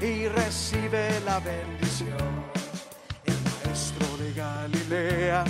[0.00, 2.44] y recibe la bendición.
[3.24, 5.44] El maestro de Galilea,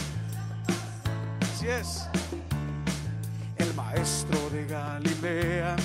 [1.43, 2.09] así es
[3.59, 5.77] el maestro de Galilea.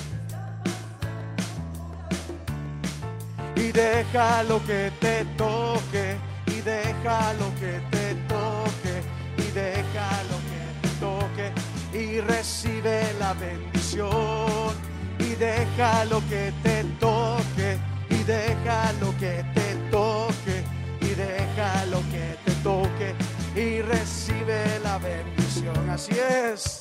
[3.56, 9.02] Y deja lo que te toque, y deja lo que te toque,
[9.38, 11.52] y deja lo que te toque,
[11.98, 14.74] y recibe la bendición.
[15.20, 17.78] Y deja lo que te toque,
[18.22, 20.64] y deja lo que te toque,
[21.02, 23.16] y deja lo que te toque,
[23.56, 25.90] y recibe la bendición.
[25.90, 26.80] Así es.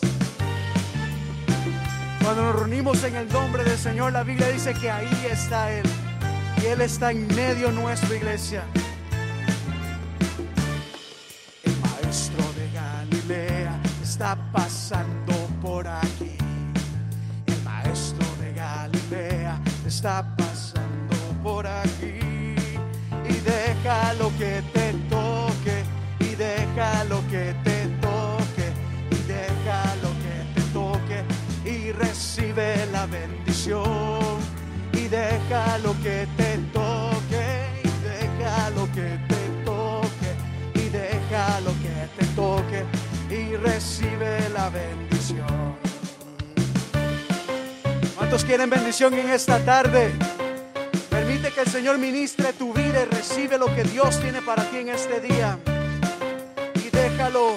[2.22, 5.86] Cuando nos reunimos en el nombre del Señor, la Biblia dice que ahí está Él.
[6.62, 8.62] Y Él está en medio nuestra iglesia.
[11.64, 16.36] El maestro de Galilea está pasando por aquí.
[17.46, 20.49] El maestro de Galilea está pasando
[23.28, 25.84] Y deja lo que te toque.
[26.20, 28.66] Y deja lo que te toque.
[29.10, 31.24] Y deja lo que te toque
[31.64, 34.38] y recibe la bendición.
[34.92, 40.30] Y deja lo que te toque, y deja lo que te toque,
[40.74, 42.84] y deja lo que te toque,
[43.30, 45.76] y recibe la bendición.
[48.16, 50.12] ¿Cuántos quieren bendición en esta tarde?
[51.54, 54.88] Que el Señor ministre tu vida y recibe lo que Dios tiene para ti en
[54.90, 55.58] este día.
[56.74, 57.56] Y déjalo,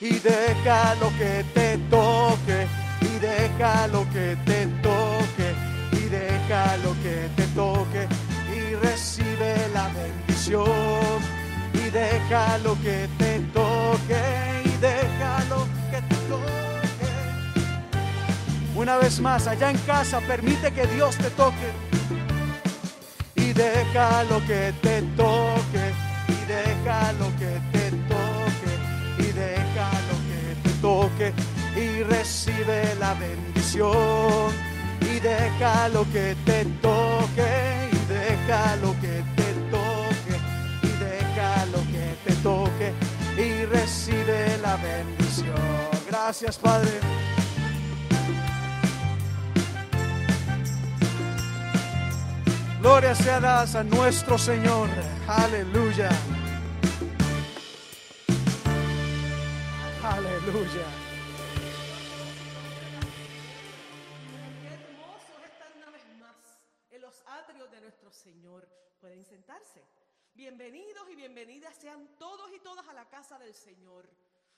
[0.00, 2.66] y deja lo que te toque
[3.00, 5.54] y deja lo que te toque,
[5.92, 8.08] y deja lo que te toque,
[8.54, 11.18] y recibe la bendición,
[11.74, 14.20] y deja lo que te toque,
[14.64, 16.50] y deja lo que te toque.
[18.76, 21.72] Una vez más, allá en casa, permite que Dios te toque,
[23.60, 25.84] deja lo que te toque,
[26.28, 28.72] y deja lo que te toque,
[29.18, 31.32] y deja lo que te toque
[31.76, 34.50] y recibe la bendición.
[35.00, 37.50] Y deja lo que te toque,
[37.92, 40.34] y deja lo que te toque,
[40.82, 42.92] y deja lo que te toque,
[43.36, 45.56] y recibe la bendición.
[46.08, 47.00] Gracias, Padre.
[52.80, 54.88] Gloria sea dadas a nuestro Señor.
[55.28, 56.08] Aleluya.
[60.02, 60.86] Aleluya.
[64.62, 66.36] Qué hermoso es estar una vez más
[66.90, 68.66] en los atrios de nuestro Señor.
[68.98, 69.84] Pueden sentarse.
[70.32, 74.08] Bienvenidos y bienvenidas sean todos y todas a la casa del Señor.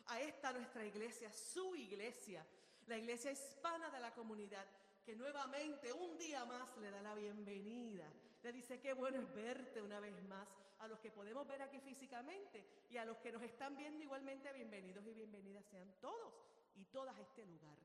[0.07, 2.47] A esta nuestra iglesia, su iglesia,
[2.87, 4.65] la iglesia hispana de la comunidad,
[5.05, 8.11] que nuevamente un día más le da la bienvenida.
[8.43, 10.49] Le dice qué bueno es verte una vez más.
[10.79, 14.53] A los que podemos ver aquí físicamente y a los que nos están viendo igualmente,
[14.53, 16.35] bienvenidos y bienvenidas sean todos
[16.75, 17.79] y todas a este lugar.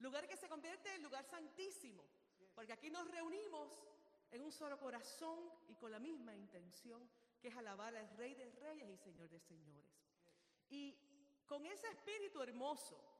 [0.00, 2.02] Lugar que se convierte en lugar santísimo,
[2.54, 3.78] porque aquí nos reunimos
[4.32, 5.38] en un solo corazón
[5.68, 7.08] y con la misma intención,
[7.40, 9.94] que es alabar al Rey de Reyes y Señor de Señores.
[10.70, 10.98] Y
[11.46, 13.13] con ese espíritu hermoso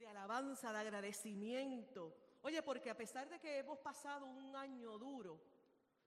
[0.00, 5.38] de alabanza, de agradecimiento, oye, porque a pesar de que hemos pasado un año duro,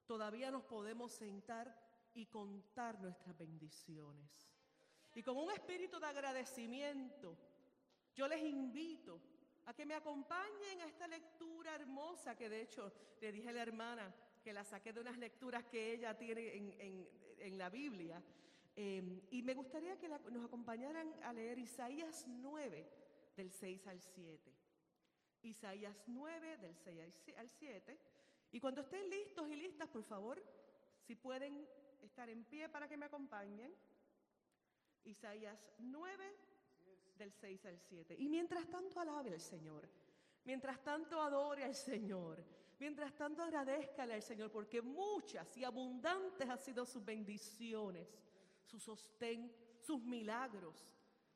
[0.04, 1.72] todavía nos podemos sentar
[2.12, 4.50] y contar nuestras bendiciones.
[5.14, 7.38] Y con un espíritu de agradecimiento,
[8.16, 9.20] yo les invito
[9.66, 13.62] a que me acompañen a esta lectura hermosa que de hecho le dije a la
[13.62, 18.22] hermana que la saqué de unas lecturas que ella tiene en, en- la Biblia.
[18.74, 23.03] Eh, y me gustaría que nos acompañaran a leer Isaías 9,
[23.36, 24.52] del 6 al 7.
[25.42, 27.98] Isaías 9, del 6 al si- al 7.
[28.52, 30.42] Y cuando estén listos y listas, por favor,
[31.00, 31.68] si pueden
[32.00, 33.74] estar en pie para que me acompañen.
[35.04, 36.36] Isaías 9,
[37.16, 38.14] del 6 al 7.
[38.18, 39.88] Y mientras tanto alabe al Señor,
[40.44, 42.42] mientras tanto adore al Señor,
[42.78, 48.08] mientras tanto agradezcale al Señor, porque muchas y abundantes han sido sus bendiciones,
[48.64, 50.86] su sostén, sus milagros,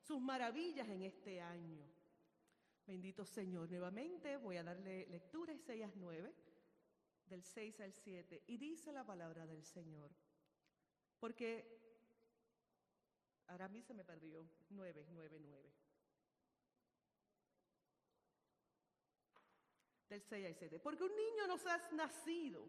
[0.08, 1.86] sus maravillas en este año.
[2.86, 6.34] Bendito Señor, nuevamente voy a darle lectura Isaías 9,
[7.26, 10.10] del 6 al 7, y dice la palabra del Señor.
[11.20, 11.52] Porque
[13.48, 14.48] ahora a mí se me perdió.
[14.70, 15.72] 9, 9, 9.
[20.08, 20.80] Del 6 al 7.
[20.80, 22.66] Porque un niño nos ha nacido,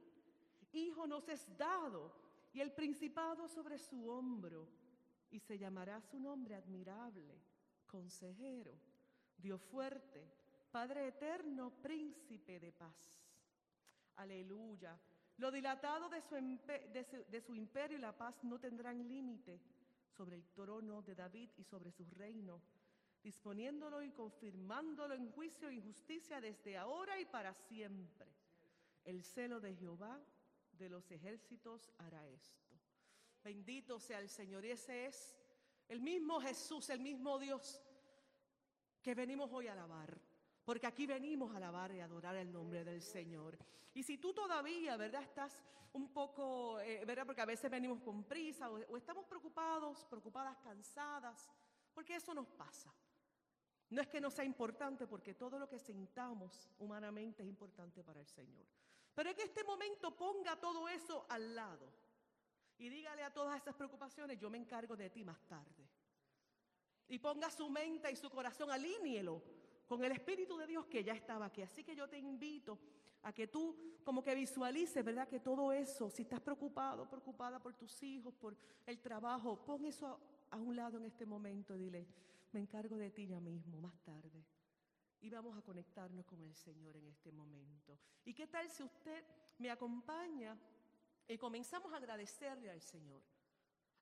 [0.73, 2.13] hijo nos es dado,
[2.51, 4.67] y el principado sobre su hombro,
[5.31, 7.39] y se llamará su nombre admirable,
[7.87, 8.77] consejero,
[9.37, 10.27] Dios fuerte,
[10.71, 12.95] Padre eterno, príncipe de paz.
[14.17, 14.99] Aleluya.
[15.37, 19.59] Lo dilatado de su, de su, imperio y la paz no tendrán límite
[20.09, 22.61] sobre el trono de David y sobre su reino,
[23.23, 28.27] disponiéndolo y confirmándolo en juicio y justicia desde ahora y para siempre.
[29.05, 30.19] El celo de Jehová
[30.73, 32.68] de los ejércitos hará esto.
[33.43, 34.65] Bendito sea el Señor.
[34.65, 35.37] Y ese es
[35.87, 37.81] el mismo Jesús, el mismo Dios
[39.01, 40.19] que venimos hoy a alabar.
[40.63, 43.57] Porque aquí venimos a alabar y adorar el nombre del Señor.
[43.93, 45.23] Y si tú todavía, ¿verdad?
[45.23, 45.63] Estás
[45.93, 47.25] un poco, eh, ¿verdad?
[47.25, 51.49] Porque a veces venimos con prisa o, estamos preocupados, preocupadas, cansadas,
[51.93, 52.93] porque eso nos pasa.
[53.89, 58.19] No es que no sea importante, porque todo lo que sintamos humanamente es importante para
[58.19, 58.67] el Señor.
[59.15, 61.91] Pero en este momento ponga todo eso al lado
[62.79, 65.87] y dígale a todas esas preocupaciones, yo me encargo de ti más tarde.
[67.09, 69.43] Y ponga su mente y su corazón, alíñelo
[69.85, 71.61] con el Espíritu de Dios que ya estaba aquí.
[71.61, 72.79] Así que yo te invito
[73.23, 75.27] a que tú como que visualices, ¿verdad?
[75.27, 78.55] Que todo eso, si estás preocupado, preocupada por tus hijos, por
[78.85, 82.07] el trabajo, pon eso a, un lado en este momento y dile,
[82.53, 84.45] me encargo de ti ya mismo, más tarde.
[85.19, 87.99] Y vamos a conectarnos con el Señor en este momento.
[88.23, 89.21] ¿Y qué tal si usted
[89.57, 90.57] me acompaña
[91.29, 93.21] y comenzamos a agradecerle al Señor?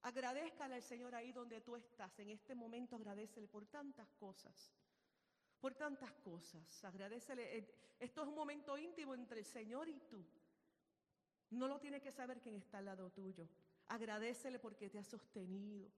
[0.02, 2.18] Agradezcale al Señor ahí donde tú estás.
[2.18, 4.74] En este momento agradecele por tantas cosas
[5.60, 6.84] por tantas cosas.
[6.84, 7.58] Agradecele.
[7.58, 10.24] Eh, esto es un momento íntimo entre el Señor y tú.
[11.52, 13.48] No lo tiene que saber quien está al lado tuyo.
[13.88, 15.90] Agradecele porque te ha sostenido,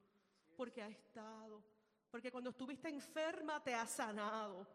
[0.55, 1.63] porque ha estado,
[2.11, 4.67] porque cuando estuviste enferma te ha sanado,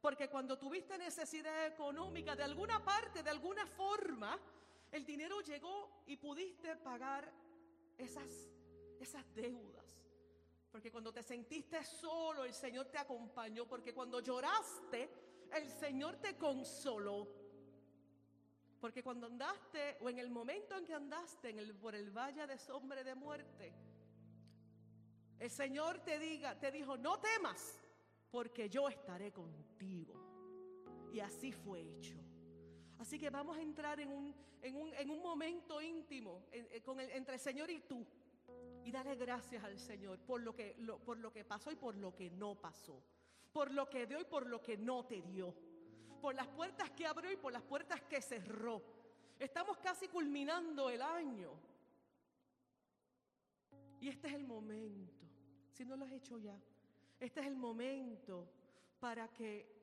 [0.00, 4.38] porque cuando tuviste necesidad económica de alguna parte, de alguna forma,
[4.92, 7.32] el dinero llegó y pudiste pagar
[7.96, 8.28] esas,
[8.98, 9.84] esas deudas.
[10.70, 13.66] Porque cuando te sentiste solo, el Señor te acompañó.
[13.66, 15.10] Porque cuando lloraste,
[15.52, 17.28] el Señor te consoló.
[18.80, 22.46] Porque cuando andaste, o en el momento en que andaste en el, por el valle
[22.46, 23.74] de sombra de muerte,
[25.38, 27.78] el Señor te diga, te dijo, no temas,
[28.30, 30.14] porque yo estaré contigo.
[31.12, 32.27] Y así fue hecho.
[32.98, 36.42] Así que vamos a entrar en un, en un, momento íntimo
[36.84, 38.04] con entre el Señor y tú.
[38.84, 40.74] Y dale gracias al Señor por lo, que,
[41.04, 43.02] por lo que pasó y por lo que no pasó.
[43.52, 45.54] Por lo que dio y por lo que no te dio.
[46.20, 48.82] Por las puertas que abrió y por las puertas que cerró.
[49.38, 51.52] Estamos casi culminando el año.
[54.00, 55.26] Y este es el momento,
[55.72, 56.56] si no lo has hecho ya,
[57.18, 58.48] este es el momento
[59.00, 59.77] para que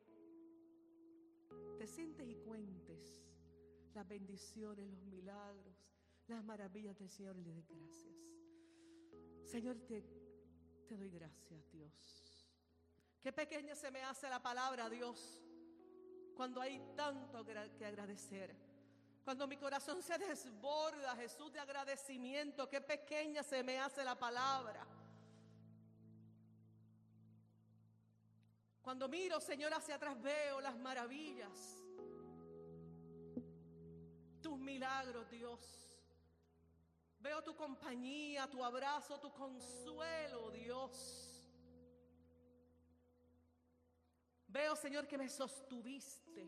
[1.77, 3.25] te sientes y cuentes
[3.93, 5.75] las bendiciones, los milagros,
[6.27, 8.15] las maravillas del Señor y le des gracias.
[9.43, 10.03] Señor, te,
[10.87, 12.51] te doy gracias, Dios.
[13.21, 15.39] Qué pequeña se me hace la palabra, Dios,
[16.35, 18.55] cuando hay tanto que agradecer.
[19.23, 24.85] Cuando mi corazón se desborda, Jesús, de agradecimiento, qué pequeña se me hace la palabra.
[28.85, 31.83] Cuando miro, Señor, hacia atrás veo las maravillas,
[34.43, 35.59] tus milagros, Dios.
[37.17, 40.93] Veo tu compañía, tu abrazo, tu consuelo, Dios.
[44.49, 46.47] Veo, Señor, que me sostuviste.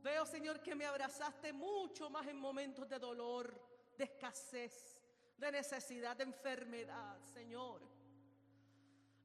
[0.00, 3.60] Veo, Señor, que me abrazaste mucho más en momentos de dolor,
[3.96, 5.02] de escasez,
[5.36, 7.97] de necesidad, de enfermedad, Señor.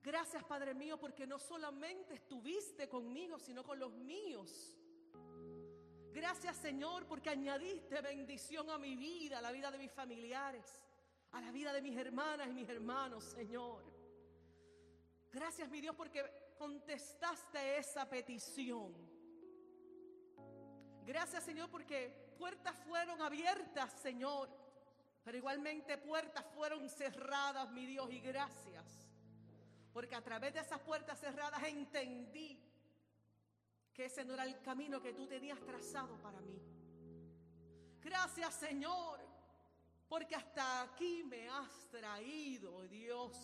[0.04, 4.78] Gracias, Padre mío, porque no solamente estuviste conmigo, sino con los míos.
[6.14, 10.84] Gracias Señor porque añadiste bendición a mi vida, a la vida de mis familiares,
[11.32, 13.84] a la vida de mis hermanas y mis hermanos, Señor.
[15.32, 16.24] Gracias mi Dios porque
[16.58, 18.94] contestaste esa petición.
[21.04, 24.50] Gracias Señor porque puertas fueron abiertas, Señor,
[25.24, 29.03] pero igualmente puertas fueron cerradas, mi Dios, y gracias.
[29.94, 32.60] Porque a través de esas puertas cerradas entendí
[33.94, 36.60] que ese no era el camino que tú tenías trazado para mí.
[38.02, 39.20] Gracias Señor,
[40.10, 43.38] porque hasta aquí me has traído, Dios.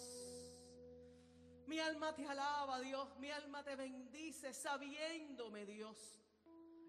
[1.68, 6.20] Mi alma te alaba, Dios, mi alma te bendice, sabiéndome, Dios,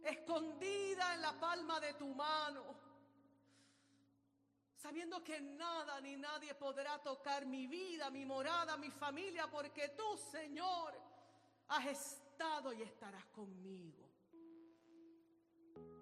[0.03, 2.80] escondida en la palma de tu mano,
[4.81, 10.17] sabiendo que nada ni nadie podrá tocar mi vida, mi morada, mi familia, porque tú,
[10.17, 10.95] Señor,
[11.69, 14.09] has estado y estarás conmigo.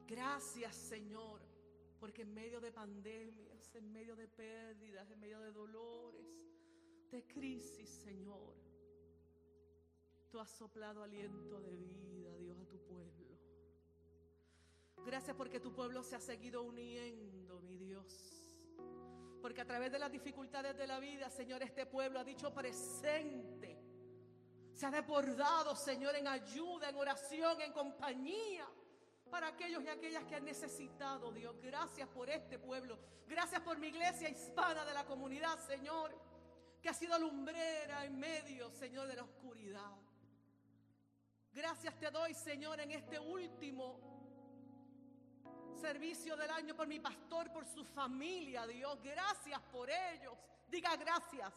[0.06, 1.40] Gracias, Señor,
[1.98, 6.26] porque en medio de pandemias, en medio de pérdidas, en medio de dolores,
[7.10, 8.54] de crisis, Señor,
[10.30, 13.36] tú has soplado aliento de vida, Dios, a tu pueblo.
[15.04, 18.37] Gracias porque tu pueblo se ha seguido uniendo, mi Dios.
[19.40, 23.78] Porque a través de las dificultades de la vida, Señor, este pueblo ha dicho presente.
[24.72, 28.66] Se ha desbordado, Señor, en ayuda, en oración, en compañía.
[29.30, 31.56] Para aquellos y aquellas que han necesitado, Dios.
[31.60, 32.98] Gracias por este pueblo.
[33.26, 36.16] Gracias por mi iglesia hispana de la comunidad, Señor.
[36.80, 39.92] Que ha sido lumbrera en medio, Señor, de la oscuridad.
[41.52, 44.07] Gracias te doy, Señor, en este último
[45.80, 48.98] servicio del año por mi pastor, por su familia, Dios.
[49.02, 50.34] Gracias por ellos.
[50.68, 51.52] Diga gracias.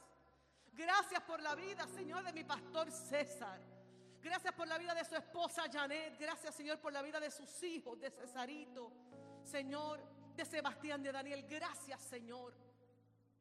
[0.73, 3.59] Gracias por la vida, Señor, de mi pastor César.
[4.21, 6.17] Gracias por la vida de su esposa Janet.
[6.19, 8.91] Gracias, Señor, por la vida de sus hijos, de Cesarito.
[9.43, 9.99] Señor,
[10.35, 11.45] de Sebastián, de Daniel.
[11.49, 12.53] Gracias, Señor.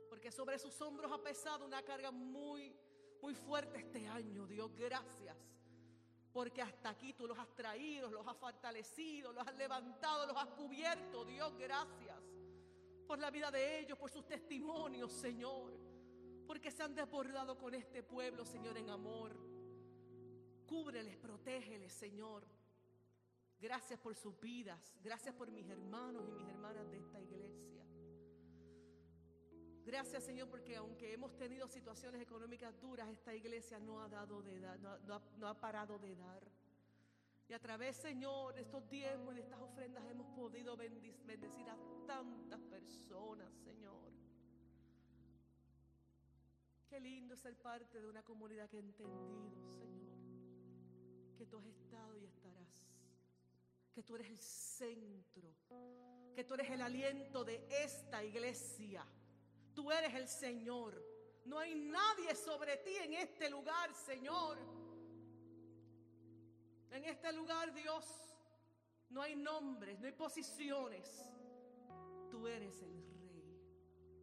[0.08, 2.75] Porque sobre sus hombros ha pesado una carga muy,
[3.22, 4.75] muy fuerte este año, Dios.
[4.75, 5.37] Gracias.
[6.32, 10.49] Porque hasta aquí tú los has traído, los has fortalecido, los has levantado, los has
[10.50, 11.25] cubierto.
[11.25, 12.16] Dios, gracias
[13.06, 15.72] por la vida de ellos, por sus testimonios, Señor.
[16.46, 19.37] Porque se han desbordado con este pueblo, Señor, en amor.
[20.66, 22.46] Cúbreles, protégeles, Señor.
[23.60, 24.96] Gracias por sus vidas.
[25.02, 27.79] Gracias por mis hermanos y mis hermanas de esta iglesia.
[29.90, 34.61] Gracias Señor porque aunque hemos tenido situaciones económicas duras, esta iglesia no ha dado de
[34.61, 36.47] dar, no, ha, parado de dar.
[37.49, 42.61] Y a través, Señor, de estos diezmos y estas ofrendas hemos podido bendecir a tantas
[42.61, 44.12] personas, Señor.
[46.88, 52.16] Qué lindo ser parte de una comunidad que ha entendido, Señor, que tú has estado
[52.16, 52.94] y estarás.
[53.92, 55.52] Que tú eres el centro,
[56.37, 59.04] que tú eres el aliento de esta iglesia.
[59.74, 61.02] Tú eres el Señor.
[61.44, 64.58] No hay nadie sobre ti en este lugar, Señor.
[66.90, 68.04] En este lugar, Dios,
[69.10, 71.24] no hay nombres, no hay posiciones.
[72.30, 73.20] Tú eres el Rey.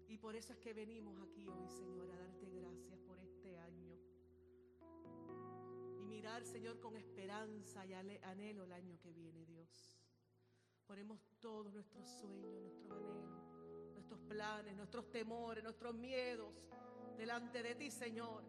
[0.07, 3.97] Y por eso es que venimos aquí hoy, Señor, a darte gracias por este año.
[5.99, 9.97] Y mirar, Señor, con esperanza y anhelo el año que viene, Dios.
[10.85, 13.56] Ponemos todos nuestros sueños, nuestros anhelos
[14.07, 16.53] nuestros planes, nuestros temores, nuestros miedos
[17.17, 18.43] delante de ti, Señor.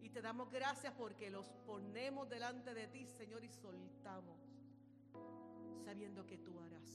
[0.00, 4.38] Y te damos gracias porque los ponemos delante de ti, Señor, y soltamos,
[5.84, 6.88] sabiendo que tú harás.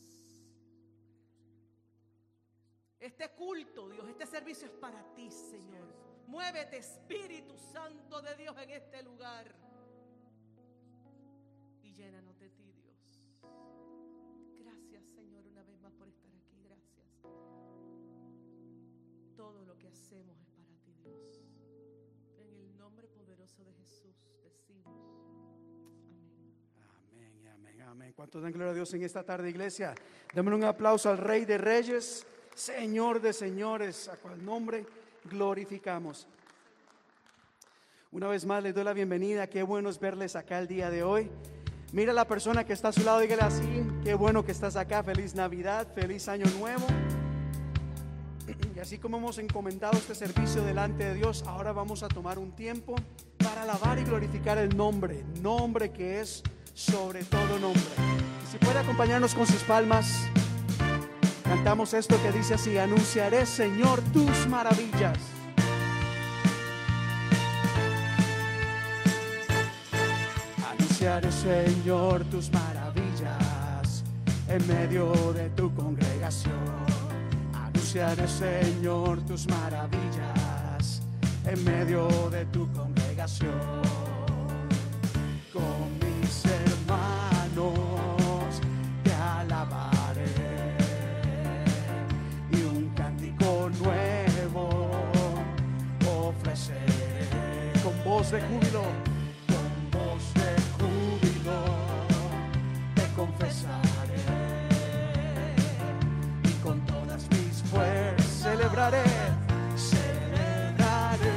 [3.00, 5.94] Este culto, Dios, este servicio es para ti, Señor.
[6.26, 9.54] Muévete, Espíritu Santo de Dios, en este lugar.
[11.84, 12.33] Y llénanos
[19.94, 21.44] Hacemos es para ti, Dios.
[22.40, 24.88] En el nombre poderoso de Jesús decimos.
[27.12, 27.32] Amén.
[27.44, 28.14] Amén, amén, amén.
[28.16, 29.94] ¿Cuántos dan gloria a Dios en esta tarde, iglesia?
[30.34, 34.84] Démosle un aplauso al Rey de Reyes, Señor de Señores, a cual nombre
[35.26, 36.28] glorificamos.
[38.12, 39.46] Una vez más les doy la bienvenida.
[39.46, 41.30] Qué bueno es verles acá el día de hoy.
[41.92, 44.76] Mira a la persona que está a su lado, dígale así, qué bueno que estás
[44.76, 46.88] acá, feliz Navidad, feliz Año Nuevo.
[48.76, 52.52] Y así como hemos encomendado este servicio delante de Dios, ahora vamos a tomar un
[52.52, 52.96] tiempo
[53.38, 57.82] para alabar y glorificar el nombre, nombre que es sobre todo nombre.
[58.44, 60.28] Y si puede acompañarnos con sus palmas,
[61.44, 65.18] cantamos esto que dice así, anunciaré Señor tus maravillas.
[70.72, 74.04] Anunciaré Señor tus maravillas
[74.50, 77.03] en medio de tu congregación
[78.02, 81.02] anunciaré, Señor, tus maravillas
[81.46, 83.52] en medio de tu congregación.
[85.52, 87.74] Con mis hermanos
[89.04, 90.26] te alabaré
[92.52, 94.90] y un cántico nuevo
[96.08, 97.28] ofreceré
[97.84, 98.84] con voz de júbilo,
[99.48, 101.64] con voz de júbilo
[102.96, 104.03] te confesaré.
[108.74, 109.04] Celebraré,
[109.76, 111.32] celebraré.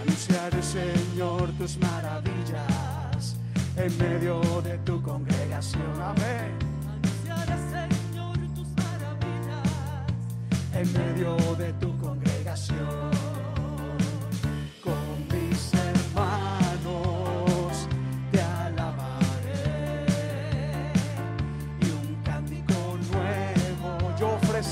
[0.00, 3.36] Anunciaré, Señor, tus maravillas
[3.76, 6.00] en medio de tu congregación.
[6.00, 6.54] Amén.
[6.88, 9.66] Anunciaré, Señor, tus maravillas
[10.72, 11.93] en medio de tu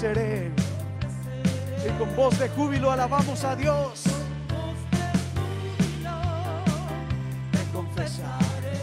[0.03, 0.51] ofreceré.
[1.87, 4.03] Y con voz de júbilo alabamos a Dios.
[7.53, 8.81] Te confesaré,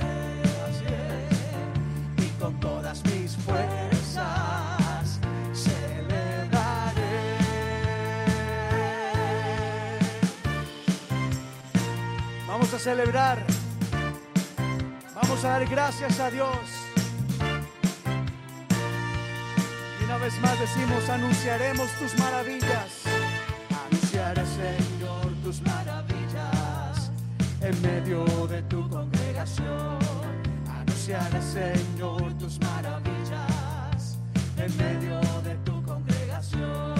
[2.17, 5.19] y con todas mis fuerzas
[5.53, 7.01] celebraré.
[12.47, 13.39] Vamos a celebrar,
[15.15, 16.78] vamos a dar gracias a Dios.
[20.19, 23.03] Vez más decimos, anunciaremos tus maravillas.
[23.87, 27.11] Anunciaré, Señor, tus maravillas
[27.61, 29.97] en medio de tu congregación.
[30.67, 34.17] Anunciaré, Señor, tus maravillas
[34.57, 36.98] en medio de tu congregación.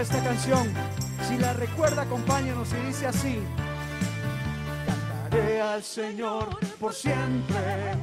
[0.00, 0.68] Esta canción,
[1.26, 3.42] si la recuerda, acompáñanos y dice así.
[4.86, 7.94] Cantaré al Señor por siempre,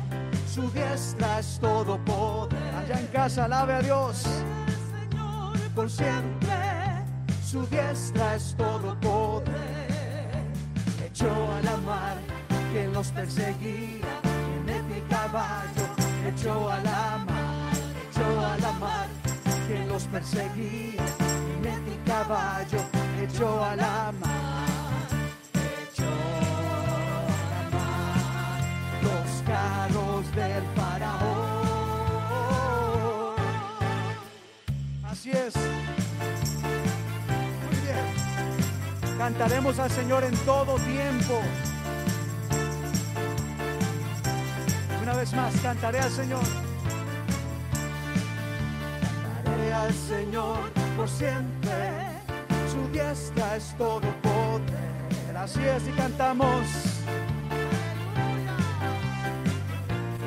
[0.51, 2.75] su diestra es todo poder.
[2.75, 4.25] Allá en casa, alabe a Dios.
[5.75, 6.55] Por siempre,
[7.45, 10.31] su diestra es todo poder.
[11.05, 12.17] Echó a la mar
[12.73, 15.87] que los perseguía, jinete y caballo,
[16.27, 17.73] echó a la mar,
[18.09, 19.12] echó a la mar
[19.87, 22.79] los perseguía, jinete y caballo,
[23.21, 24.67] echó a la mar,
[25.83, 26.09] echó a
[27.43, 28.61] la mar
[29.01, 31.63] los carros del faraón.
[35.05, 35.55] Así es.
[37.65, 39.17] Muy bien.
[39.17, 41.41] Cantaremos al Señor en todo tiempo.
[45.01, 46.72] Una vez más, cantaré al Señor.
[49.73, 52.19] Al Señor por siempre.
[52.71, 55.37] Su diestra es todo poder.
[55.37, 56.65] Así es, y cantamos.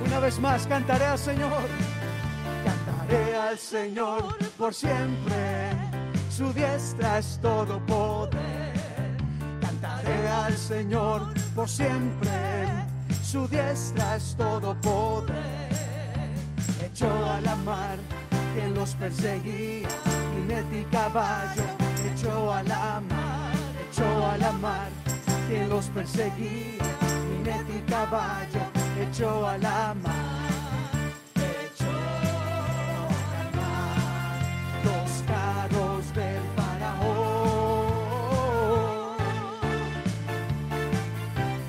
[0.05, 1.69] Una vez más, cantaré al Señor.
[2.65, 5.71] Cantaré al Señor por siempre.
[6.29, 8.75] Su diestra es todo poder.
[9.61, 12.67] Cantaré al Señor por siempre.
[13.23, 15.71] Su diestra es todo poder.
[16.83, 17.99] Echó a la mar
[18.57, 19.89] quien los perseguía.
[20.33, 21.65] Jinete y caballo.
[22.11, 23.53] Echó a la mar.
[23.91, 24.89] Echó a la mar
[25.49, 26.85] quien los perseguía.
[27.29, 28.61] Jinete y caballo.
[28.99, 30.15] Echó a la mar.
[31.35, 32.25] Echó a
[33.37, 34.39] la mar
[34.85, 37.97] los carros del faraón.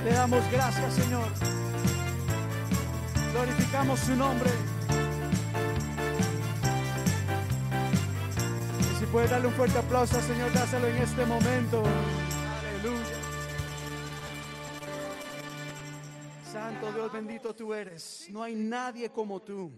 [0.06, 1.28] Le damos gracias, Señor.
[3.34, 4.77] Glorificamos su nombre.
[9.08, 11.82] Y si puede darle un fuerte aplauso al Señor, dáselo en este momento.
[12.60, 13.16] Aleluya.
[16.52, 18.28] Santo Dios bendito tú eres.
[18.32, 19.72] No hay nadie como tú.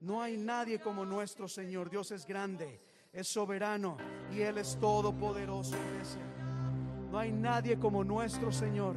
[0.00, 1.88] No hay nadie como nuestro Señor.
[1.88, 3.96] Dios es grande, es soberano
[4.30, 5.74] y Él es todopoderoso.
[5.92, 6.20] iglesia.
[7.10, 8.96] No hay nadie como nuestro Señor.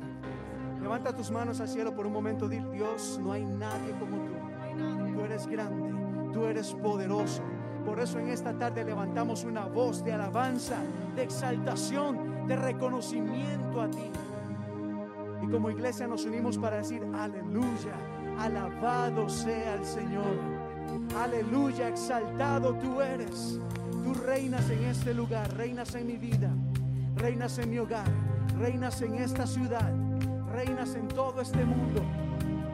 [0.81, 2.49] Levanta tus manos al cielo por un momento.
[2.49, 4.33] Di, Dios, no hay nadie como tú.
[5.13, 7.43] Tú eres grande, tú eres poderoso.
[7.85, 10.77] Por eso en esta tarde levantamos una voz de alabanza,
[11.15, 14.11] de exaltación, de reconocimiento a ti.
[15.41, 17.93] Y como iglesia nos unimos para decir, aleluya,
[18.37, 20.37] alabado sea el Señor.
[21.17, 23.59] Aleluya, exaltado tú eres.
[24.03, 26.49] Tú reinas en este lugar, reinas en mi vida,
[27.15, 28.07] reinas en mi hogar,
[28.57, 29.91] reinas en esta ciudad,
[30.51, 32.01] reinas en todo este mundo.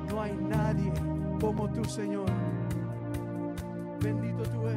[0.10, 0.92] No hay nadie
[1.42, 2.30] como tú, Señor.
[4.00, 4.75] Bendito tú eres.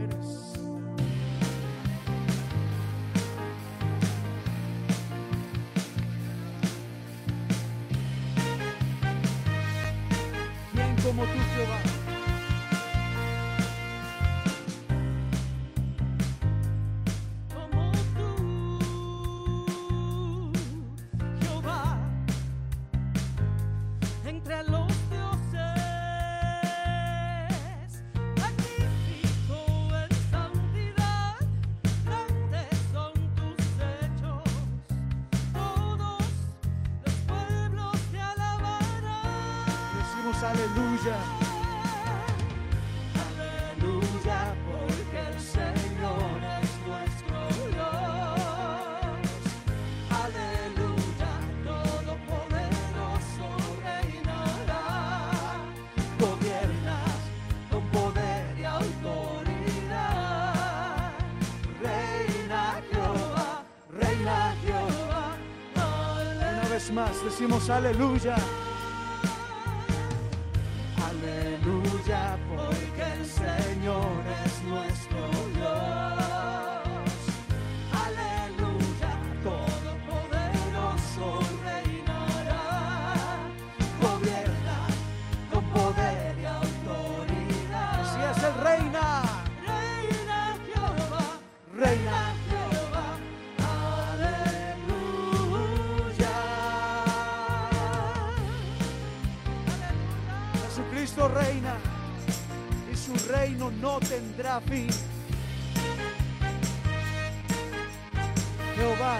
[67.70, 68.57] aleluya.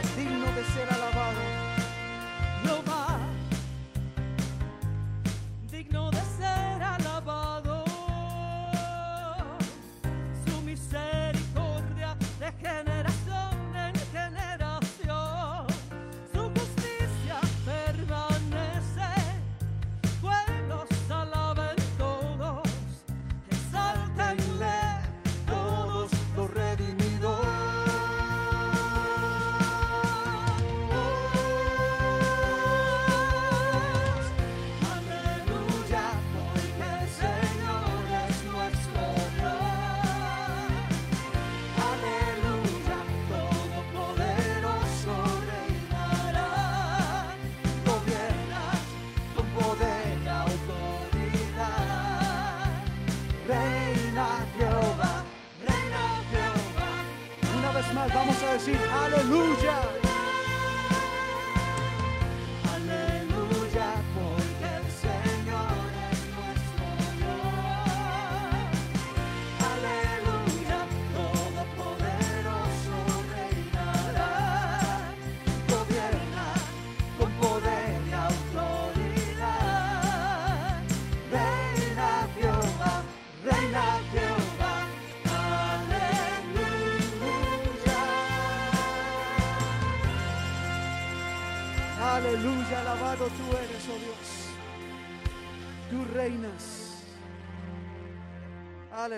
[0.01, 0.38] Brasil.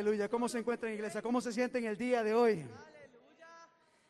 [0.00, 0.30] Aleluya.
[0.30, 1.20] ¿Cómo se encuentran, iglesia?
[1.20, 2.64] ¿Cómo se sienten el día de hoy?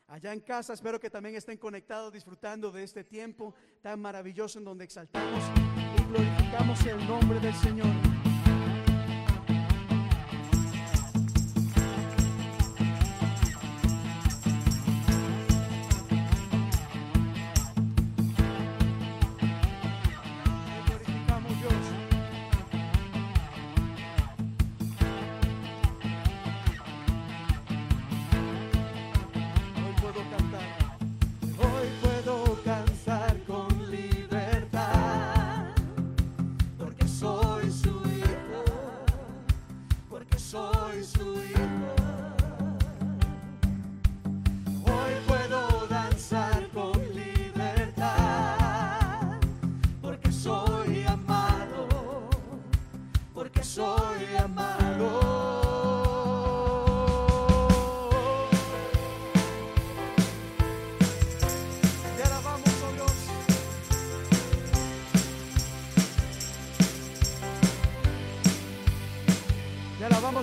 [0.07, 4.67] Allá en casa, espero que también estén conectados disfrutando de este tiempo tan maravilloso en
[4.67, 5.43] donde exaltamos
[5.99, 8.20] y glorificamos el nombre del Señor.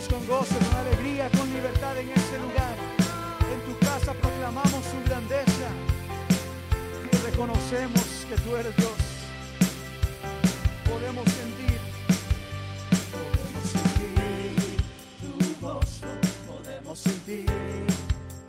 [0.05, 2.75] con gozo, con alegría, con libertad en este lugar.
[3.51, 5.69] En tu casa proclamamos su grandeza
[7.11, 8.91] y reconocemos que tú eres Dios.
[10.87, 11.79] Podemos sentir,
[13.11, 14.77] podemos sentir
[15.19, 16.07] tu gozo,
[16.45, 17.45] podemos sentir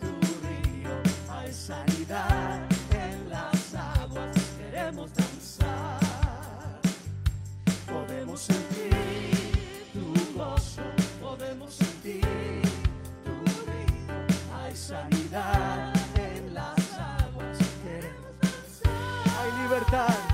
[0.01, 0.91] tu río.
[1.31, 2.61] Hay sanidad
[2.93, 5.99] en las aguas, queremos danzar,
[7.87, 8.68] podemos sentir.
[19.91, 20.28] libertad.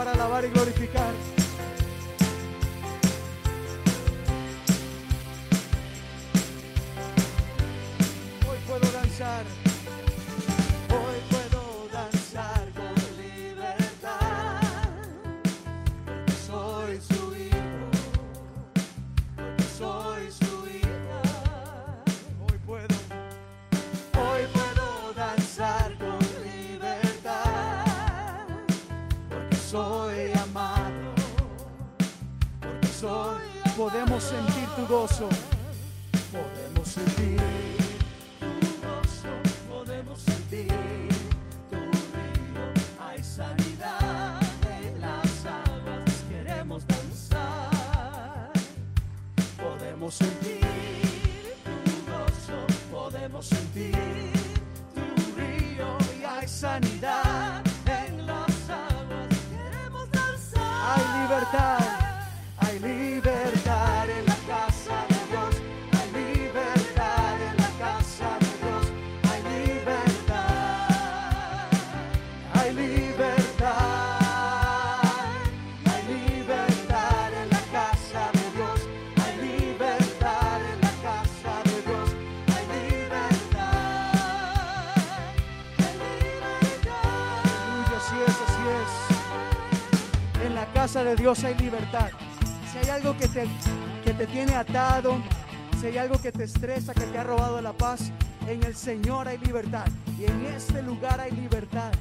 [0.00, 1.12] Para alabar y glorificar.
[8.48, 9.59] Hoy puedo danzar.
[34.90, 35.49] Sentir
[91.04, 92.10] de Dios hay libertad.
[92.70, 93.46] Si hay algo que te,
[94.04, 95.16] que te tiene atado,
[95.80, 98.12] si hay algo que te estresa, que te ha robado la paz,
[98.46, 99.86] en el Señor hay libertad.
[100.18, 101.92] Y en este lugar hay libertad.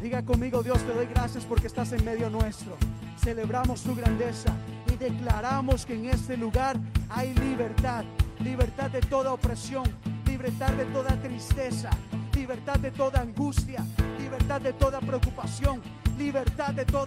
[0.00, 2.76] Diga conmigo, Dios, te doy gracias porque estás en medio nuestro.
[3.22, 4.52] Celebramos tu grandeza
[4.92, 6.76] y declaramos que en este lugar
[7.08, 8.04] hay libertad.
[8.40, 9.84] Libertad de toda opresión,
[10.26, 11.90] libertad de toda tristeza,
[12.34, 13.84] libertad de toda angustia,
[14.18, 15.80] libertad de toda preocupación,
[16.18, 17.05] libertad de toda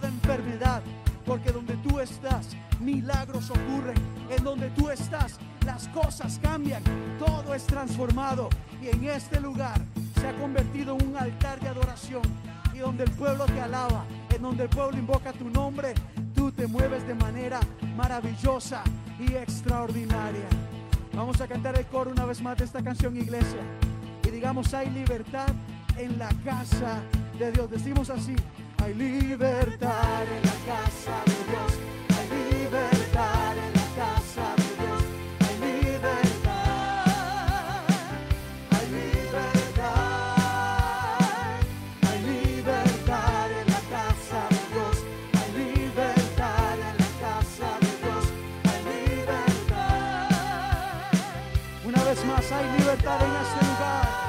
[1.26, 3.96] Porque donde tú estás, milagros ocurren.
[4.30, 6.82] En donde tú estás, las cosas cambian.
[7.18, 8.48] Todo es transformado.
[8.80, 9.80] Y en este lugar
[10.20, 12.22] se ha convertido en un altar de adoración.
[12.72, 15.94] Y donde el pueblo te alaba, en donde el pueblo invoca tu nombre,
[16.34, 17.60] tú te mueves de manera
[17.96, 18.82] maravillosa
[19.18, 20.48] y extraordinaria.
[21.12, 23.60] Vamos a cantar el coro una vez más de esta canción, iglesia.
[24.24, 25.48] Y digamos, hay libertad
[25.96, 27.00] en la casa
[27.38, 27.70] de Dios.
[27.70, 28.36] Decimos así,
[28.82, 31.72] hay libertad en la casa de Dios.
[32.16, 35.02] Hay libertad en la casa de Dios.
[35.46, 37.04] Hay libertad.
[38.70, 40.00] Hay libertad.
[42.08, 44.96] Hay libertad en la casa de Dios.
[45.40, 48.24] Hay libertad en la casa de Dios.
[48.70, 50.30] Hay libertad.
[51.84, 54.19] Una vez más, hay libertad en este lugar.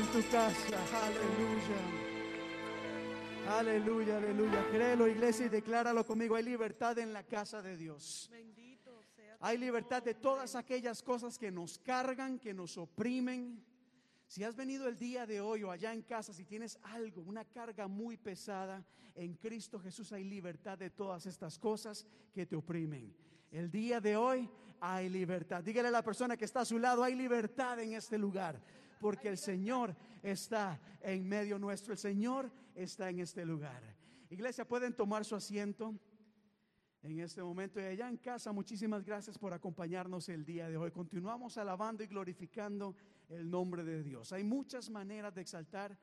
[0.00, 0.78] En tu casa.
[1.04, 1.80] Aleluya.
[3.48, 4.66] Aleluya, aleluya.
[4.70, 6.36] Créelo, iglesia, y decláralo conmigo.
[6.36, 8.28] Hay libertad en la casa de Dios.
[8.30, 13.62] Bendito sea tu Hay libertad de todas aquellas cosas que nos cargan, que nos oprimen.
[14.26, 17.44] Si has venido el día de hoy o allá en casa, si tienes algo, una
[17.44, 18.84] carga muy pesada,
[19.14, 23.14] en Cristo Jesús hay libertad de todas estas cosas que te oprimen.
[23.50, 24.48] El día de hoy
[24.80, 25.62] hay libertad.
[25.62, 28.60] Dígale a la persona que está a su lado, hay libertad en este lugar,
[29.00, 33.82] porque el Señor está en medio nuestro, el Señor está en este lugar.
[34.28, 35.94] Iglesia, pueden tomar su asiento
[37.02, 37.80] en este momento.
[37.80, 40.90] Y allá en casa, muchísimas gracias por acompañarnos el día de hoy.
[40.90, 42.94] Continuamos alabando y glorificando
[43.28, 44.32] el nombre de Dios.
[44.32, 45.98] Hay muchas maneras de exaltar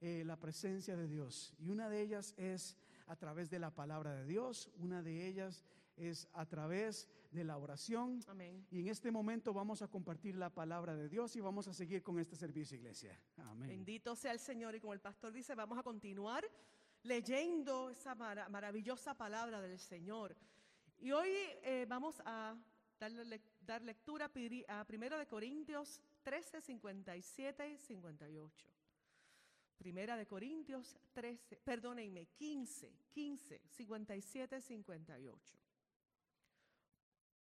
[0.00, 4.14] eh, la presencia de Dios y una de ellas es a través de la palabra
[4.14, 5.64] de Dios, una de ellas
[5.96, 8.20] es a través de la oración.
[8.28, 8.66] Amén.
[8.70, 12.02] Y en este momento vamos a compartir la palabra de Dios y vamos a seguir
[12.02, 13.18] con este servicio, iglesia.
[13.38, 13.68] Amén.
[13.68, 14.74] Bendito sea el Señor.
[14.74, 16.44] Y como el pastor dice, vamos a continuar
[17.02, 20.36] leyendo esa mara- maravillosa palabra del Señor.
[20.98, 21.30] Y hoy
[21.62, 22.54] eh, vamos a
[23.66, 24.26] dar lectura
[24.68, 28.68] a 1 de Corintios 13, 57 y 58.
[29.78, 35.58] Primera de Corintios 13, perdónenme, 15, 15, 57, 58.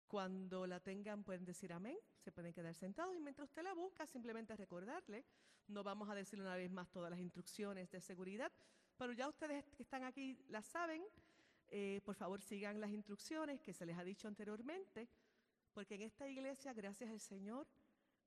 [0.08, 4.08] Cuando la tengan pueden decir amén, se pueden quedar sentados y mientras usted la busca
[4.08, 5.26] simplemente recordarle,
[5.68, 8.52] no vamos a decir una vez más todas las instrucciones de seguridad,
[8.98, 11.04] Pero ya ustedes que están aquí la saben.
[11.70, 15.08] Eh, por favor, sigan las instrucciones que se les ha dicho anteriormente,
[15.74, 17.68] porque en esta iglesia, gracias al Señor,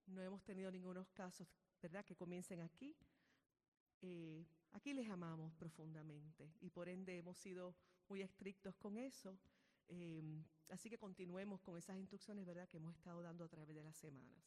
[0.06, 1.48] no hemos tenido ningunos casos,
[1.82, 2.94] ¿verdad?, que comiencen aquí.
[4.02, 7.74] Eh, aquí les amamos profundamente y por ende hemos sido
[8.08, 9.38] muy estrictos con eso.
[9.90, 13.82] Em, así que continuemos con esas instrucciones, ¿verdad?, que hemos estado dando a través de
[13.82, 14.40] las semanas.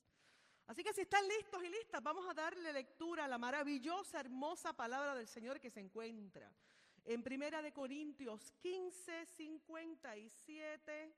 [0.67, 4.71] Así que si están listos y listas, vamos a darle lectura a la maravillosa, hermosa
[4.73, 6.49] palabra del Señor que se encuentra
[7.03, 11.15] en Primera de Corintios 15, 57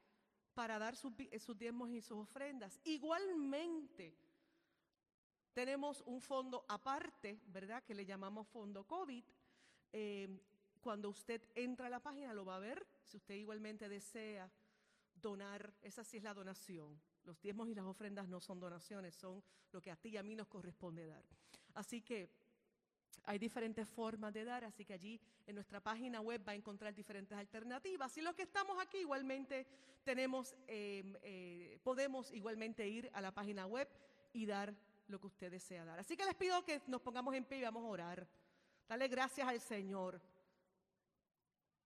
[0.53, 2.79] para dar sus, sus diezmos y sus ofrendas.
[2.83, 4.15] Igualmente,
[5.53, 7.83] tenemos un fondo aparte, ¿verdad?
[7.83, 9.23] Que le llamamos fondo COVID.
[9.91, 10.39] Eh,
[10.81, 12.85] cuando usted entra a la página lo va a ver.
[13.03, 14.51] Si usted igualmente desea
[15.13, 16.99] donar, esa sí es la donación.
[17.23, 20.23] Los diezmos y las ofrendas no son donaciones, son lo que a ti y a
[20.23, 21.23] mí nos corresponde dar.
[21.73, 22.29] Así que
[23.26, 26.93] hay diferentes formas de dar, así que allí en nuestra página web va a encontrar
[26.93, 28.15] diferentes alternativas.
[28.17, 29.65] Y los que estamos aquí igualmente
[30.04, 33.88] tenemos, em, eh, podemos igualmente ir a la página web
[34.34, 34.73] y dar
[35.08, 35.99] lo que usted desea dar.
[35.99, 38.28] Así que les pido que nos pongamos en pie y vamos a orar.
[38.88, 40.21] Dale gracias al Señor.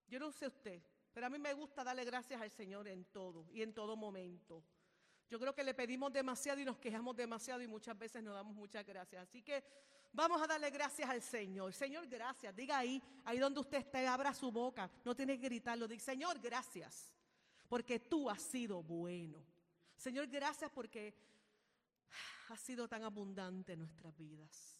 [0.08, 3.46] Yo no sé usted, pero a mí me gusta darle gracias al Señor en todo
[3.52, 4.64] y en todo momento.
[5.28, 8.54] Yo creo que le pedimos demasiado y nos quejamos demasiado y muchas veces nos damos
[8.54, 9.22] muchas gracias.
[9.22, 9.62] Así que
[10.12, 11.72] vamos a darle gracias al Señor.
[11.72, 12.54] Señor, gracias.
[12.54, 14.90] Diga ahí, ahí donde usted esté, abra su boca.
[15.04, 15.88] No tiene que gritarlo.
[15.88, 17.12] Diga, Señor, gracias.
[17.68, 19.44] Porque tú has sido bueno.
[19.96, 21.14] Señor, gracias porque
[22.48, 24.78] has sido tan abundante en nuestras vidas.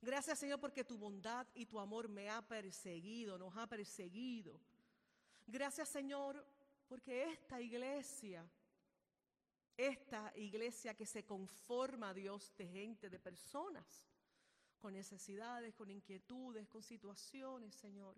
[0.00, 4.60] Gracias Señor porque tu bondad y tu amor me ha perseguido, nos ha perseguido.
[5.46, 6.44] Gracias Señor
[6.88, 8.48] porque esta iglesia,
[9.76, 14.07] esta iglesia que se conforma a Dios de gente, de personas,
[14.78, 18.16] con necesidades, con inquietudes, con situaciones, Señor.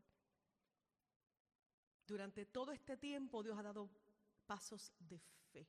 [2.07, 3.89] Durante todo este tiempo Dios ha dado
[4.47, 5.19] pasos de
[5.53, 5.67] fe.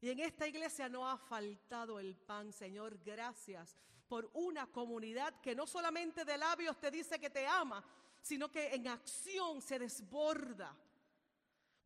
[0.00, 2.98] Y en esta iglesia no ha faltado el pan, Señor.
[3.02, 3.76] Gracias
[4.06, 7.82] por una comunidad que no solamente de labios te dice que te ama,
[8.20, 10.76] sino que en acción se desborda.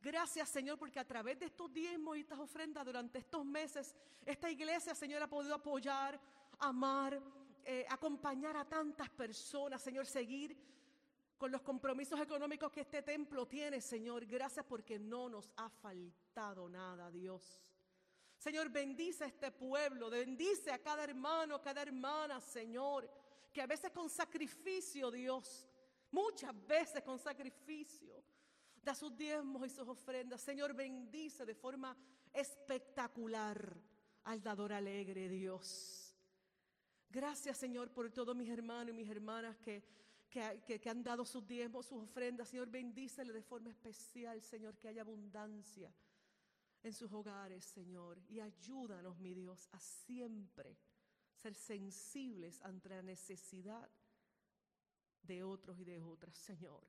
[0.01, 3.95] Gracias, Señor, porque a través de estos diezmos y estas ofrendas durante estos meses,
[4.25, 6.19] esta iglesia, Señor, ha podido apoyar,
[6.59, 7.23] amar,
[7.65, 10.57] eh, acompañar a tantas personas, Señor, seguir
[11.37, 14.27] con los compromisos económicos que este templo tiene, Señor.
[14.27, 17.63] Gracias porque no nos ha faltado nada, Dios.
[18.37, 23.11] Señor, bendice a este pueblo, bendice a cada hermano, cada hermana, Señor,
[23.53, 25.67] que a veces con sacrificio, Dios,
[26.11, 28.23] muchas veces con sacrificio,
[28.83, 30.41] da sus diezmos y sus ofrendas.
[30.41, 31.97] Señor, bendice de forma
[32.33, 33.77] espectacular
[34.25, 36.00] al dador alegre, Dios.
[37.11, 39.83] Gracias, Señor, por todos mis hermanos y mis hermanas que,
[40.31, 42.49] que, han dado sus diezmos, sus ofrendas.
[42.49, 45.93] Señor, bendícele de forma especial, Señor, que haya abundancia
[46.83, 48.23] en sus hogares, Señor.
[48.29, 50.79] Y ayúdanos, mi Dios, a siempre
[51.35, 53.91] ser sensibles ante la necesidad
[55.23, 56.87] de otros y de otras, Señor.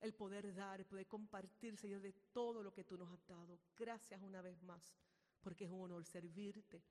[0.00, 3.60] El poder dar, el poder compartir, Señor, de todo lo que tú nos has dado.
[3.76, 4.94] Gracias una vez más
[5.40, 6.82] porque es un honor servirte,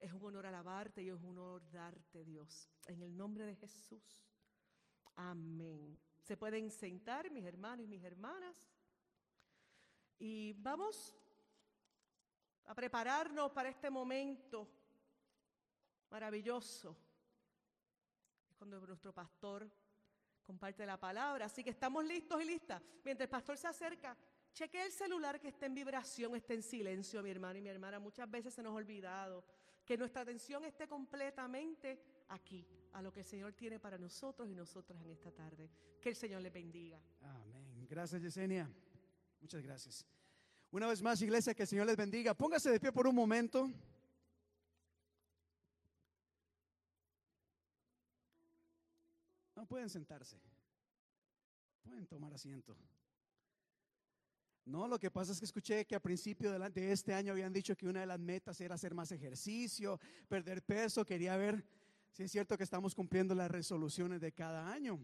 [0.00, 2.70] es un honor alabarte y es un honor darte, Dios.
[2.86, 4.24] En el nombre de Jesús.
[5.14, 5.98] Amén.
[6.22, 8.66] Se pueden sentar, mis hermanos y mis hermanas.
[10.18, 11.14] Y vamos
[12.64, 14.68] a prepararnos para este momento
[16.10, 16.96] maravilloso.
[18.48, 19.70] Es cuando nuestro pastor
[20.42, 21.44] comparte la palabra.
[21.44, 22.82] Así que estamos listos y listas.
[23.04, 24.16] Mientras el pastor se acerca,
[24.52, 27.98] cheque el celular que esté en vibración, esté en silencio, mi hermano y mi hermana.
[27.98, 29.44] Muchas veces se nos ha olvidado
[29.90, 34.54] que nuestra atención esté completamente aquí, a lo que el Señor tiene para nosotros y
[34.54, 35.68] nosotras en esta tarde.
[36.00, 37.02] Que el Señor les bendiga.
[37.22, 37.88] Amén.
[37.90, 38.70] Gracias, Yesenia.
[39.40, 40.06] Muchas gracias.
[40.70, 42.34] Una vez más, iglesia, que el Señor les bendiga.
[42.34, 43.68] Póngase de pie por un momento.
[49.56, 50.40] No pueden sentarse.
[51.82, 52.76] Pueden tomar asiento.
[54.64, 57.76] No, lo que pasa es que escuché que a principio de este año habían dicho
[57.76, 59.98] que una de las metas era hacer más ejercicio,
[60.28, 61.04] perder peso.
[61.04, 61.64] Quería ver
[62.12, 65.00] si es cierto que estamos cumpliendo las resoluciones de cada año.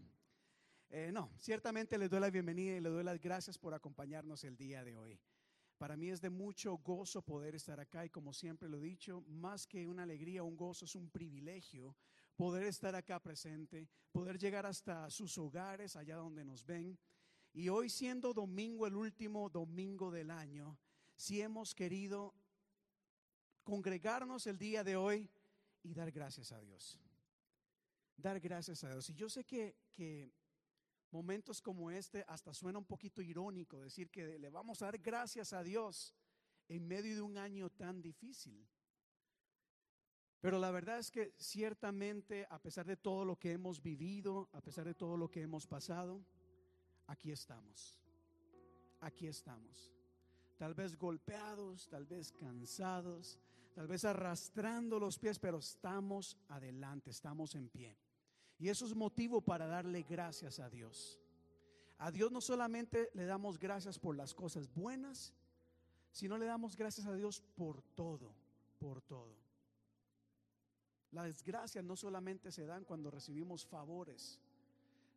[0.89, 4.55] Eh, no, ciertamente les doy la bienvenida y les doy las gracias por acompañarnos el
[4.55, 5.19] día de hoy.
[5.77, 9.21] Para mí es de mucho gozo poder estar acá y como siempre lo he dicho,
[9.27, 11.95] más que una alegría, un gozo, es un privilegio
[12.35, 16.97] poder estar acá presente, poder llegar hasta sus hogares, allá donde nos ven.
[17.57, 20.77] Y hoy siendo domingo, el último domingo del año,
[21.15, 22.35] si hemos querido
[23.63, 25.27] congregarnos el día de hoy
[25.81, 26.99] y dar gracias a Dios.
[28.15, 29.09] Dar gracias a Dios.
[29.09, 30.31] Y yo sé que, que
[31.09, 35.51] momentos como este hasta suena un poquito irónico decir que le vamos a dar gracias
[35.51, 36.13] a Dios
[36.69, 38.67] en medio de un año tan difícil.
[40.41, 44.61] Pero la verdad es que ciertamente, a pesar de todo lo que hemos vivido, a
[44.61, 46.23] pesar de todo lo que hemos pasado,
[47.07, 47.97] aquí estamos.
[49.01, 49.93] Aquí estamos.
[50.57, 53.37] Tal vez golpeados, tal vez cansados,
[53.73, 57.97] tal vez arrastrando los pies, pero estamos adelante, estamos en pie.
[58.59, 61.19] Y eso es motivo para darle gracias a Dios.
[61.99, 65.33] A Dios no solamente le damos gracias por las cosas buenas,
[66.11, 68.33] sino le damos gracias a Dios por todo,
[68.79, 69.35] por todo.
[71.11, 74.39] Las gracias no solamente se dan cuando recibimos favores,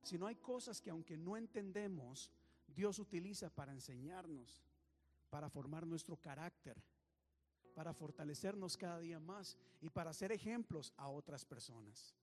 [0.03, 2.31] sino hay cosas que aunque no entendemos,
[2.67, 4.65] Dios utiliza para enseñarnos,
[5.29, 6.83] para formar nuestro carácter,
[7.75, 12.15] para fortalecernos cada día más y para ser ejemplos a otras personas.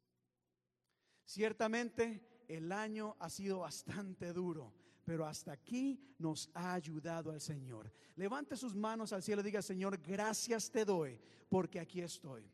[1.25, 4.73] Ciertamente el año ha sido bastante duro,
[5.03, 7.91] pero hasta aquí nos ha ayudado el Señor.
[8.15, 11.19] Levante sus manos al cielo y diga, Señor, gracias te doy
[11.49, 12.49] porque aquí estoy.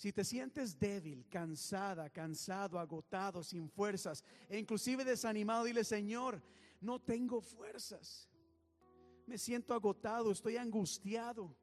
[0.00, 6.40] Si te sientes débil, cansada, cansado, agotado, sin fuerzas e inclusive desanimado, dile, Señor,
[6.80, 8.26] no tengo fuerzas.
[9.26, 11.54] Me siento agotado, estoy angustiado,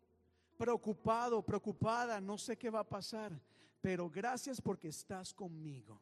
[0.56, 3.42] preocupado, preocupada, no sé qué va a pasar,
[3.82, 6.00] pero gracias porque estás conmigo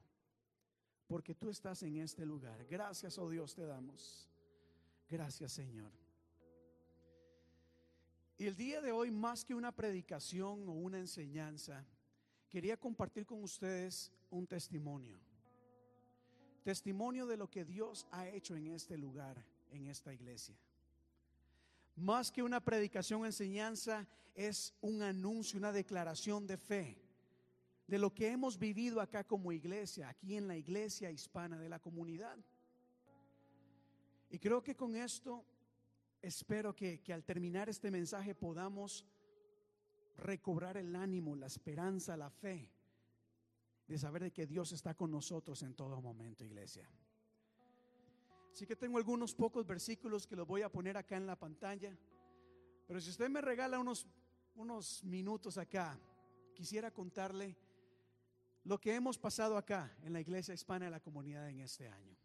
[1.08, 2.66] porque tú estás en este lugar.
[2.66, 4.28] Gracias, oh Dios, te damos.
[5.08, 5.92] Gracias, Señor.
[8.38, 11.86] Y el día de hoy, más que una predicación o una enseñanza,
[12.56, 15.20] quería compartir con ustedes un testimonio.
[16.64, 20.56] Testimonio de lo que Dios ha hecho en este lugar, en esta iglesia.
[21.98, 26.98] Más que una predicación o enseñanza, es un anuncio, una declaración de fe
[27.88, 31.80] de lo que hemos vivido acá como iglesia, aquí en la iglesia hispana de la
[31.80, 32.38] comunidad.
[34.30, 35.44] Y creo que con esto
[36.22, 39.04] espero que, al terminar este mensaje podamos
[40.18, 42.72] recobrar el ánimo, la esperanza, la fe
[43.88, 46.90] de saber de que Dios está con nosotros en todo momento, iglesia.
[48.52, 51.96] Así que tengo algunos pocos versículos que los voy a poner acá en la pantalla.
[52.88, 54.08] Pero si usted me regala unos,
[54.56, 56.00] unos minutos acá,
[56.54, 57.58] quisiera contarle
[58.64, 62.16] lo que hemos pasado acá en la iglesia hispana de la comunidad en este año.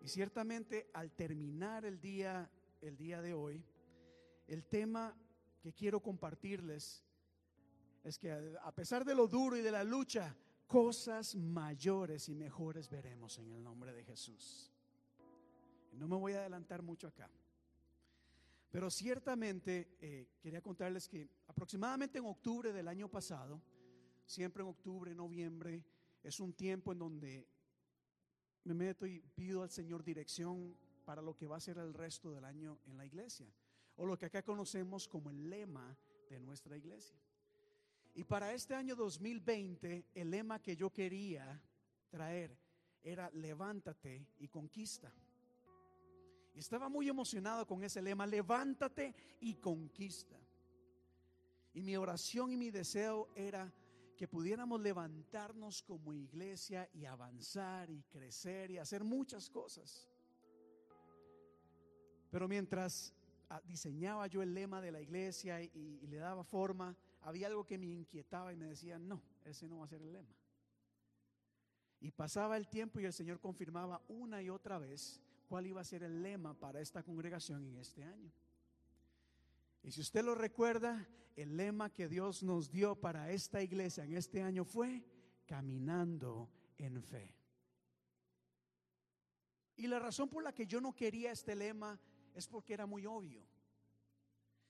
[0.00, 2.50] Y ciertamente al terminar el día,
[2.80, 3.64] el día de hoy,
[4.48, 5.14] el tema
[5.66, 7.04] que quiero compartirles
[8.04, 8.30] es que
[8.62, 10.32] a pesar de lo duro y de la lucha,
[10.68, 14.70] cosas mayores y mejores veremos en el nombre de Jesús.
[15.94, 17.28] No me voy a adelantar mucho acá.
[18.70, 23.60] Pero ciertamente eh, quería contarles que aproximadamente en octubre del año pasado,
[24.24, 25.84] Siempre en octubre, noviembre,
[26.22, 27.48] es un tiempo en donde
[28.64, 32.32] me meto y pido al Señor dirección para lo que va a ser el resto
[32.32, 33.46] del año en la iglesia,
[33.96, 35.96] o lo que acá conocemos como el lema
[36.28, 37.18] de nuestra iglesia.
[38.14, 41.60] Y para este año 2020, el lema que yo quería
[42.08, 42.56] traer
[43.02, 45.12] era levántate y conquista.
[46.54, 50.36] Y estaba muy emocionado con ese lema, levántate y conquista.
[51.74, 53.70] Y mi oración y mi deseo era
[54.16, 60.08] que pudiéramos levantarnos como iglesia y avanzar y crecer y hacer muchas cosas.
[62.30, 63.12] Pero mientras
[63.64, 67.86] diseñaba yo el lema de la iglesia y, le daba forma, había algo que me
[67.86, 70.34] inquietaba y me decía, no, ese no va a ser el lema.
[72.00, 75.84] Y pasaba el tiempo y el Señor confirmaba una y otra vez cuál iba a
[75.84, 78.32] ser el lema para esta congregación en este año.
[79.82, 84.16] Y si usted lo recuerda, el lema que Dios nos dio para esta iglesia en
[84.16, 85.04] este año fue
[85.46, 87.34] caminando en fe.
[89.76, 92.00] Y la razón por la que yo no quería este lema
[92.36, 93.40] es porque era muy obvio.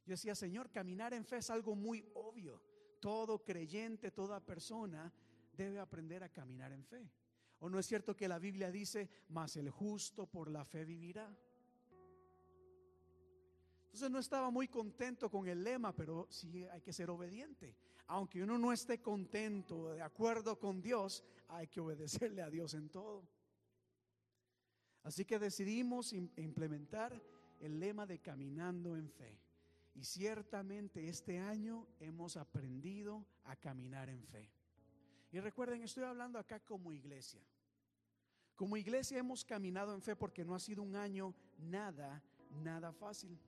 [0.06, 2.62] Yo decía, Señor, caminar en fe es algo muy obvio.
[3.00, 5.12] Todo creyente, toda persona
[5.52, 7.10] debe aprender a caminar en fe.
[7.58, 11.36] ¿O no es cierto que la Biblia dice, mas el justo por la fe vivirá?
[13.86, 17.74] Entonces no estaba muy contento con el lema, pero sí hay que ser obediente.
[18.06, 22.90] Aunque uno no esté contento, de acuerdo con Dios, hay que obedecerle a Dios en
[22.90, 23.26] todo.
[25.02, 27.20] Así que decidimos implementar
[27.60, 29.38] el lema de caminando en fe.
[29.94, 34.50] Y ciertamente este año hemos aprendido a caminar en fe.
[35.32, 37.40] Y recuerden, estoy hablando acá como iglesia.
[38.54, 42.22] Como iglesia hemos caminado en fe porque no ha sido un año nada,
[42.62, 43.38] nada fácil.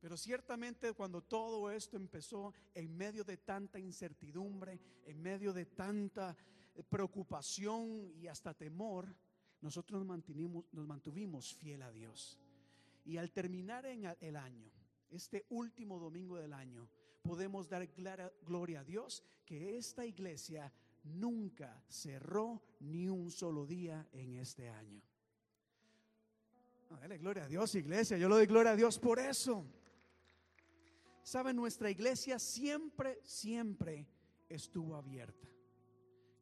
[0.00, 6.36] Pero ciertamente cuando todo esto empezó en medio de tanta incertidumbre, en medio de tanta
[6.90, 9.16] preocupación y hasta temor,
[9.64, 12.38] nosotros nos mantuvimos, fiel a Dios.
[13.06, 14.70] Y al terminar en el año,
[15.08, 16.86] este último domingo del año,
[17.22, 17.88] podemos dar
[18.42, 20.70] gloria a Dios que esta iglesia
[21.04, 25.00] nunca cerró ni un solo día en este año.
[26.90, 28.18] dale gloria a Dios, iglesia.
[28.18, 29.64] Yo le doy gloria a Dios por eso.
[31.22, 34.06] Saben, nuestra iglesia siempre, siempre
[34.46, 35.53] estuvo abierta.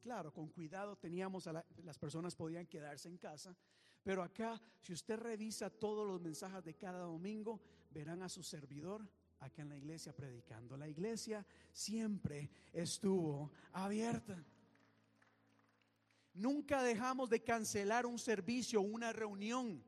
[0.03, 3.55] Claro, con cuidado teníamos a las personas podían quedarse en casa,
[4.03, 9.07] pero acá, si usted revisa todos los mensajes de cada domingo, verán a su servidor
[9.39, 10.75] acá en la iglesia predicando.
[10.75, 14.43] La iglesia siempre estuvo abierta.
[16.33, 19.81] Nunca dejamos de cancelar un servicio, una reunión.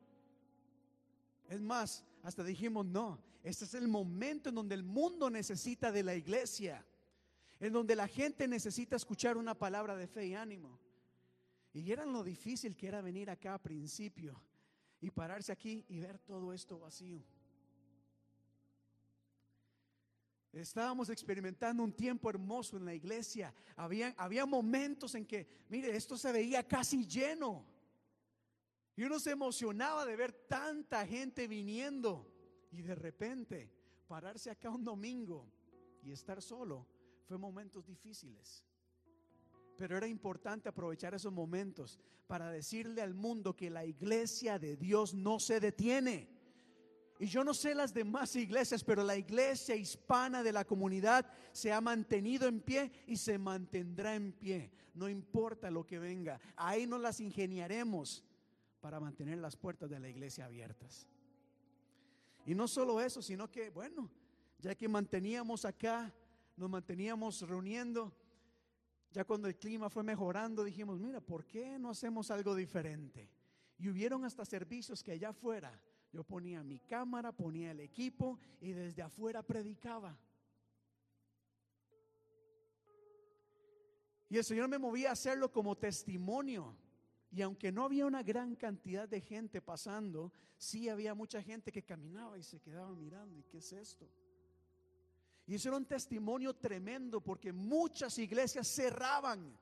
[1.46, 6.02] Es más, hasta dijimos, no, este es el momento en donde el mundo necesita de
[6.02, 6.86] la iglesia,
[7.60, 10.78] en donde la gente necesita escuchar una palabra de fe y ánimo.
[11.72, 14.40] Y era lo difícil que era venir acá a principio
[15.00, 17.22] y pararse aquí y ver todo esto vacío.
[20.52, 23.52] Estábamos experimentando un tiempo hermoso en la iglesia.
[23.76, 27.66] Había, había momentos en que, mire, esto se veía casi lleno.
[28.96, 32.32] Y uno se emocionaba de ver tanta gente viniendo.
[32.72, 33.70] Y de repente,
[34.08, 35.46] pararse acá un domingo
[36.02, 36.86] y estar solo
[37.26, 38.64] fue momentos difíciles.
[39.76, 45.12] Pero era importante aprovechar esos momentos para decirle al mundo que la iglesia de Dios
[45.12, 46.28] no se detiene.
[47.18, 51.72] Y yo no sé las demás iglesias, pero la iglesia hispana de la comunidad se
[51.72, 54.70] ha mantenido en pie y se mantendrá en pie.
[54.94, 56.40] No importa lo que venga.
[56.56, 58.24] Ahí nos las ingeniaremos
[58.80, 61.06] para mantener las puertas de la iglesia abiertas.
[62.44, 64.10] Y no solo eso, sino que, bueno,
[64.60, 66.14] ya que manteníamos acá,
[66.56, 68.14] nos manteníamos reuniendo,
[69.10, 73.30] ya cuando el clima fue mejorando, dijimos, mira, ¿por qué no hacemos algo diferente?
[73.78, 75.80] Y hubieron hasta servicios que allá afuera
[76.12, 80.18] yo ponía mi cámara, ponía el equipo y desde afuera predicaba.
[84.28, 86.76] Y el Señor me movía a hacerlo como testimonio.
[87.30, 91.84] Y aunque no había una gran cantidad de gente pasando, sí había mucha gente que
[91.84, 93.38] caminaba y se quedaba mirando.
[93.38, 94.10] ¿Y qué es esto?
[95.46, 99.56] Y eso era un testimonio tremendo porque muchas iglesias cerraban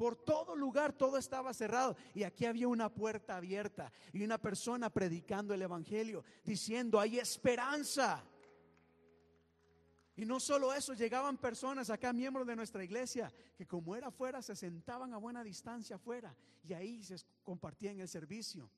[0.00, 4.88] por todo lugar todo estaba cerrado y aquí había una puerta abierta y una persona
[4.88, 8.24] predicando el Evangelio, diciendo, hay esperanza.
[10.16, 14.40] Y no solo eso, llegaban personas acá, miembros de nuestra iglesia, que como era afuera,
[14.40, 18.70] se sentaban a buena distancia afuera y ahí se compartían el servicio.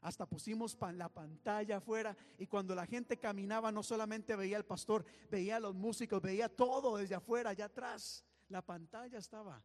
[0.00, 5.04] Hasta pusimos la pantalla afuera y cuando la gente caminaba no solamente veía al pastor,
[5.30, 8.24] veía a los músicos, veía todo desde afuera, allá atrás.
[8.48, 9.62] La pantalla estaba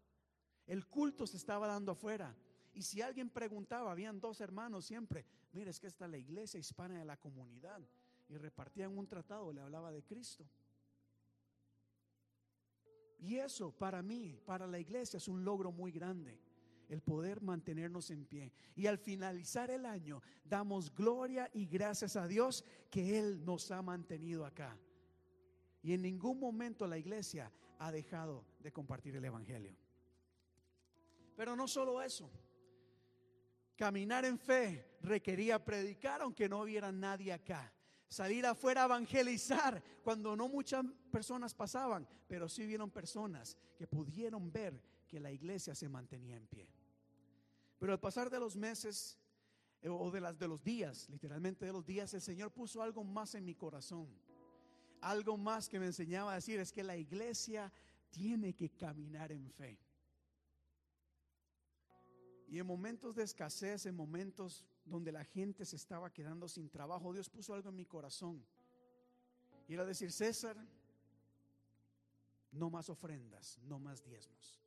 [0.67, 2.35] el culto se estaba dando afuera.
[2.73, 6.99] Y si alguien preguntaba, habían dos hermanos siempre, mire, es que está la iglesia hispana
[6.99, 7.81] de la comunidad.
[8.27, 10.49] Y repartían un tratado, le hablaba de Cristo.
[13.19, 16.41] Y eso para mí, para la iglesia, es un logro muy grande,
[16.89, 18.51] el poder mantenernos en pie.
[18.75, 23.81] Y al finalizar el año, damos gloria y gracias a Dios que Él nos ha
[23.81, 24.77] mantenido acá.
[25.81, 29.75] Y en ningún momento la iglesia ha dejado de compartir el Evangelio.
[31.35, 32.31] Pero no solo eso.
[33.75, 37.71] Caminar en fe requería predicar aunque no hubiera nadie acá.
[38.07, 44.51] Salir afuera a evangelizar cuando no muchas personas pasaban, pero sí vieron personas que pudieron
[44.51, 46.67] ver que la iglesia se mantenía en pie.
[47.79, 49.17] Pero al pasar de los meses
[49.81, 53.03] eh, o de las de los días, literalmente de los días, el Señor puso algo
[53.03, 54.07] más en mi corazón.
[55.01, 57.71] Algo más que me enseñaba a decir es que la iglesia
[58.09, 59.77] tiene que caminar en fe.
[62.47, 67.11] Y en momentos de escasez, en momentos donde la gente se estaba quedando sin trabajo,
[67.11, 68.45] Dios puso algo en mi corazón.
[69.67, 70.55] Y era decir, César,
[72.51, 74.64] no más ofrendas, no más diezmos.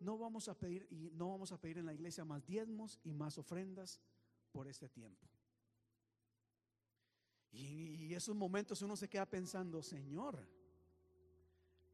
[0.00, 3.12] No vamos a pedir y no vamos a pedir en la iglesia más diezmos y
[3.12, 4.00] más ofrendas
[4.52, 5.26] por este tiempo.
[7.52, 10.46] Y, y esos momentos uno se queda pensando, Señor,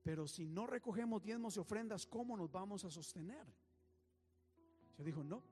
[0.02, 3.46] pero si no recogemos diezmos y ofrendas, ¿cómo nos vamos a sostener?
[4.98, 5.42] Yo dijo, no,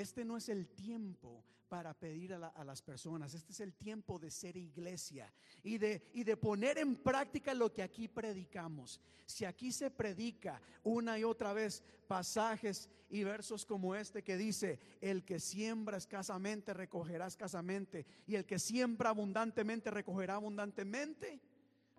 [0.00, 4.30] este no es el tiempo para pedir a, las personas, este es el tiempo de
[4.30, 5.32] ser iglesia
[5.62, 9.00] y de, poner en práctica lo que aquí predicamos.
[9.26, 14.78] Si aquí se predica una y otra vez pasajes y versos como este que dice,
[15.02, 21.38] el que siembra escasamente recogerá escasamente y el que siembra abundantemente recogerá abundantemente,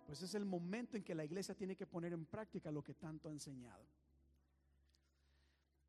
[0.06, 2.94] pues es el momento en que la iglesia tiene que poner en práctica lo que
[2.94, 3.86] tanto ha enseñado.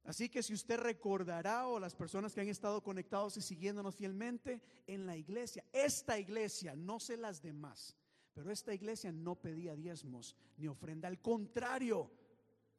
[0.04, 4.62] Así que si usted recordará o las personas que han estado conectados y siguiéndonos fielmente
[4.88, 7.96] en la iglesia, esta iglesia, no sé las demás,
[8.34, 11.08] pero esta iglesia no pedía diezmos ni ofrenda.
[11.08, 12.10] Al contrario,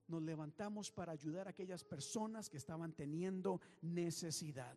[0.08, 4.76] nos levantamos para ayudar a aquellas personas que estaban teniendo necesidad.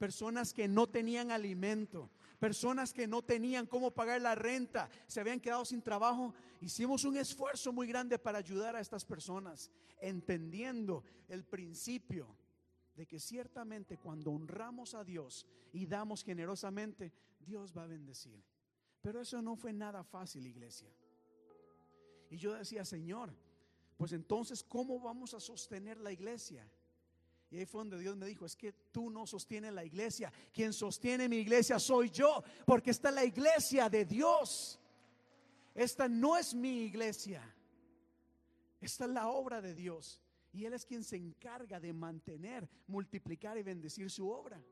[0.00, 5.40] Personas que no tenían alimento, personas que no tenían cómo pagar la renta, se habían
[5.40, 6.32] quedado sin trabajo.
[6.62, 9.70] Hicimos un esfuerzo muy grande para ayudar a estas personas,
[10.00, 12.34] entendiendo el principio
[12.96, 18.42] de que ciertamente cuando honramos a Dios y damos generosamente, Dios va a bendecir.
[19.02, 20.88] Pero eso no fue nada fácil, iglesia.
[22.30, 23.34] Y yo decía, Señor,
[23.98, 26.66] pues entonces, ¿cómo vamos a sostener la iglesia?
[27.50, 30.32] Y ahí fue donde Dios me dijo, es que tú no sostienes la iglesia.
[30.52, 34.78] Quien sostiene mi iglesia soy yo, porque esta es la iglesia de Dios.
[35.74, 37.42] Esta no es mi iglesia.
[38.80, 40.22] Esta es la obra de Dios.
[40.52, 44.62] Y Él es quien se encarga de mantener, multiplicar y bendecir su obra.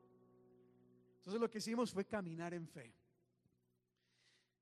[1.17, 2.95] Entonces lo que hicimos fue caminar en fe.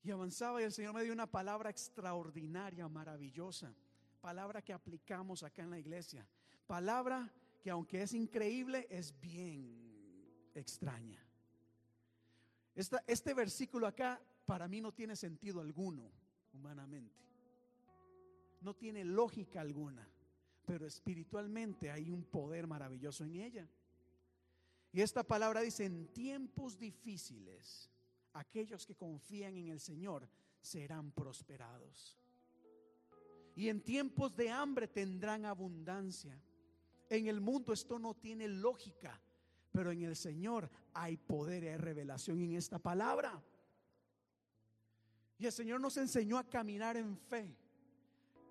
[0.04, 3.76] Y avanzaba y el Señor me dio una palabra extraordinaria, maravillosa.
[4.22, 6.28] Palabra que aplicamos acá en la iglesia.
[6.66, 7.32] Palabra
[7.68, 9.78] que aunque es increíble, es bien
[10.56, 11.22] extraña.
[12.74, 16.10] este versículo acá para mí no tiene sentido alguno
[16.54, 17.26] humanamente.
[18.62, 20.08] No tiene lógica alguna,
[20.66, 23.68] pero espiritualmente hay un poder maravilloso en ella.
[24.94, 27.92] Y esta palabra dice, en tiempos difíciles,
[28.32, 30.30] aquellos que confían en el Señor
[30.62, 32.18] serán prosperados.
[33.58, 36.42] Y en tiempos de hambre tendrán abundancia.
[37.10, 39.20] En el mundo esto no tiene lógica,
[39.72, 43.42] pero en el Señor hay poder y hay revelación en esta palabra.
[45.38, 47.56] Y el Señor nos enseñó a caminar en fe.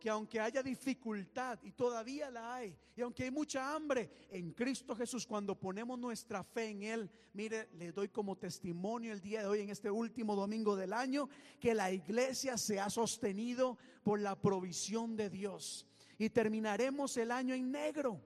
[0.00, 4.94] Que aunque haya dificultad, y todavía la hay, y aunque hay mucha hambre, en Cristo
[4.94, 9.48] Jesús, cuando ponemos nuestra fe en Él, mire, le doy como testimonio el día de
[9.48, 11.28] hoy, en este último domingo del año,
[11.58, 15.86] que la iglesia se ha sostenido por la provisión de Dios.
[16.18, 18.20] Y terminaremos el año en negro.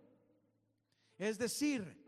[1.21, 1.99] Es decir,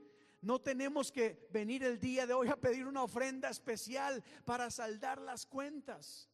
[0.40, 5.20] no tenemos que venir el día de hoy a pedir una ofrenda especial para saldar
[5.20, 6.30] las cuentas.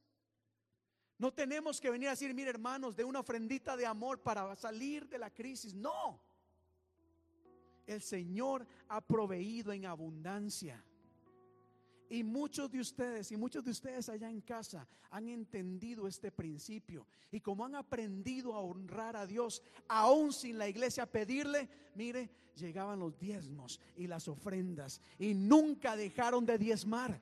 [1.18, 5.08] No tenemos que venir a decir, mire hermanos, de una ofrendita de amor para salir
[5.08, 5.74] de la crisis.
[5.74, 6.22] No.
[7.84, 10.84] El Señor ha proveído en abundancia.
[12.10, 17.06] Y muchos de ustedes y muchos de ustedes allá en casa han entendido este principio.
[17.30, 22.98] Y como han aprendido a honrar a Dios, aún sin la iglesia pedirle, mire, llegaban
[22.98, 27.20] los diezmos y las ofrendas y nunca dejaron de diezmar.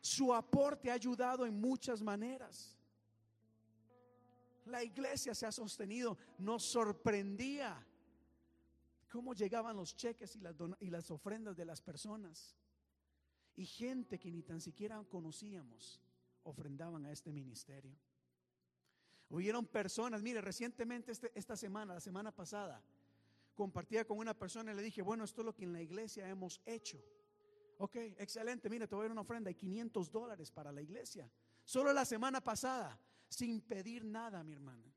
[0.00, 2.76] Su aporte ha ayudado en muchas maneras.
[4.66, 7.86] La iglesia se ha sostenido, nos sorprendía
[9.10, 12.56] cómo llegaban los cheques y las, y las ofrendas de las personas.
[13.56, 16.00] Y gente que ni tan siquiera conocíamos
[16.42, 17.96] ofrendaban a este ministerio.
[19.30, 22.82] Hubieron personas, mire, recientemente este, esta semana, la semana pasada,
[23.54, 26.28] compartía con una persona y le dije, bueno, esto es lo que en la iglesia
[26.28, 27.02] hemos hecho.
[27.78, 31.30] Ok, excelente, mire, te voy a dar una ofrenda, hay 500 dólares para la iglesia.
[31.64, 32.98] Solo la semana pasada
[33.28, 34.94] sin pedir nada, mi hermana.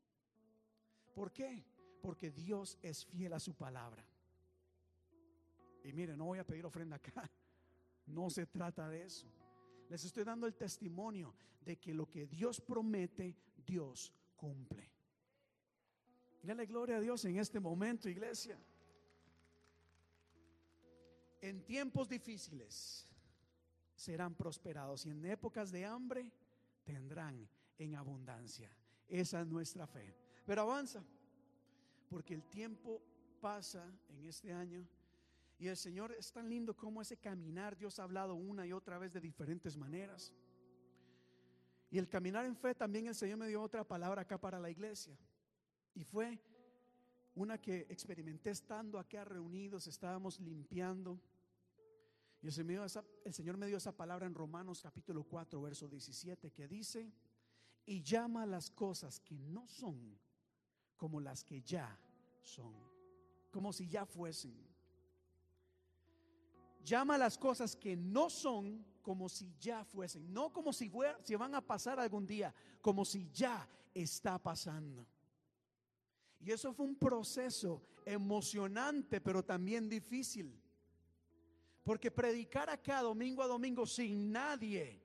[1.14, 1.66] ¿Por qué?
[2.02, 4.06] Porque Dios es fiel a su palabra.
[5.84, 7.30] Y mire, no voy a pedir ofrenda acá.
[8.08, 9.28] No se trata de eso.
[9.90, 13.36] Les estoy dando el testimonio de que lo que Dios promete,
[13.66, 14.92] Dios cumple.
[16.42, 18.58] Dale gloria a Dios en este momento, iglesia.
[21.42, 23.06] En tiempos difíciles
[23.96, 26.32] serán prosperados y en épocas de hambre
[26.84, 27.48] tendrán
[27.78, 28.72] en abundancia.
[29.08, 30.16] Esa es nuestra fe.
[30.46, 31.04] Pero avanza,
[32.10, 33.02] porque el tiempo
[33.42, 34.88] pasa en este año
[35.60, 39.00] y el Señor es tan lindo como ese caminar, Dios ha hablado una y otra
[39.00, 40.32] vez de diferentes maneras.
[41.90, 44.70] Y el caminar en fe también el Señor me dio otra palabra acá para la
[44.70, 45.18] iglesia.
[45.96, 46.40] Y fue
[47.34, 51.20] una que experimenté estando acá reunidos, estábamos limpiando.
[52.42, 52.54] Y el
[53.34, 57.12] Señor, me dio esa palabra en Romanos capítulo 4, verso 17, que dice,
[57.84, 60.20] y llama las cosas que no son
[60.98, 62.00] como las que ya
[62.42, 62.76] son,
[63.50, 64.77] como si ya fuesen
[66.84, 70.92] llama las cosas que no son como si ya fuesen, no como si,
[71.24, 75.08] si van a pasar algún día, como si ya está pasando.
[76.40, 80.62] Y eso fue un proceso emocionante, pero también difícil.
[81.84, 85.02] Porque predicar acá domingo a domingo sin nadie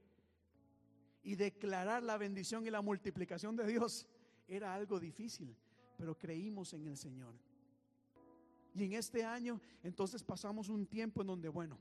[1.23, 4.07] y declarar la bendición y la multiplicación de Dios
[4.49, 5.57] era algo difícil,
[5.97, 7.35] pero creímos en el Señor.
[8.75, 11.79] Y en este año entonces pasamos un tiempo en donde, bueno,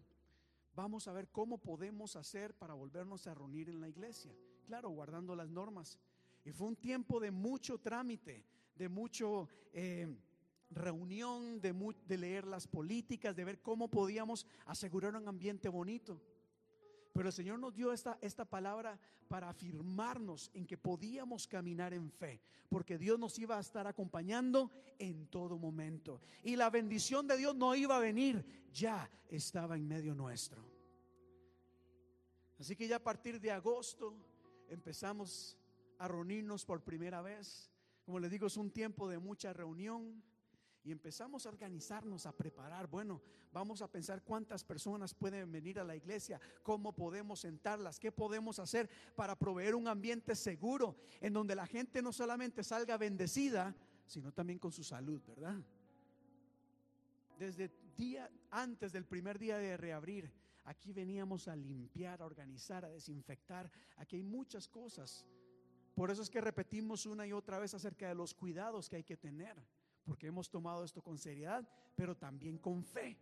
[0.75, 4.35] vamos a ver cómo podemos hacer para volvernos a reunir en la iglesia.
[4.65, 5.99] Claro, guardando las normas.
[6.43, 8.43] Y fue un tiempo de mucho trámite,
[8.75, 10.07] de mucho eh,
[10.69, 11.73] reunión, de,
[12.07, 16.21] de leer las políticas, de ver cómo podíamos asegurar un ambiente bonito.
[17.13, 18.97] Pero el Señor nos dio esta, esta palabra
[19.27, 24.71] para afirmarnos en que podíamos caminar en fe, porque Dios nos iba a estar acompañando
[24.97, 26.21] en todo momento.
[26.43, 30.63] Y la bendición de Dios no iba a venir, ya estaba en medio nuestro.
[32.59, 34.15] Así que ya a partir de agosto
[34.69, 35.57] empezamos
[35.97, 37.71] a reunirnos por primera vez.
[38.05, 40.23] Como les digo, es un tiempo de mucha reunión
[40.83, 42.87] y empezamos a organizarnos, a preparar.
[42.87, 43.21] Bueno,
[43.51, 48.57] vamos a pensar cuántas personas pueden venir a la iglesia, cómo podemos sentarlas, qué podemos
[48.59, 53.75] hacer para proveer un ambiente seguro en donde la gente no solamente salga bendecida,
[54.07, 55.61] sino también con su salud, ¿verdad?
[57.37, 60.31] Desde día antes del primer día de reabrir,
[60.63, 63.71] aquí veníamos a limpiar, a organizar, a desinfectar.
[63.97, 65.25] Aquí hay muchas cosas.
[65.93, 69.03] Por eso es que repetimos una y otra vez acerca de los cuidados que hay
[69.03, 69.55] que tener
[70.03, 73.17] porque hemos tomado esto con seriedad, pero también con fe.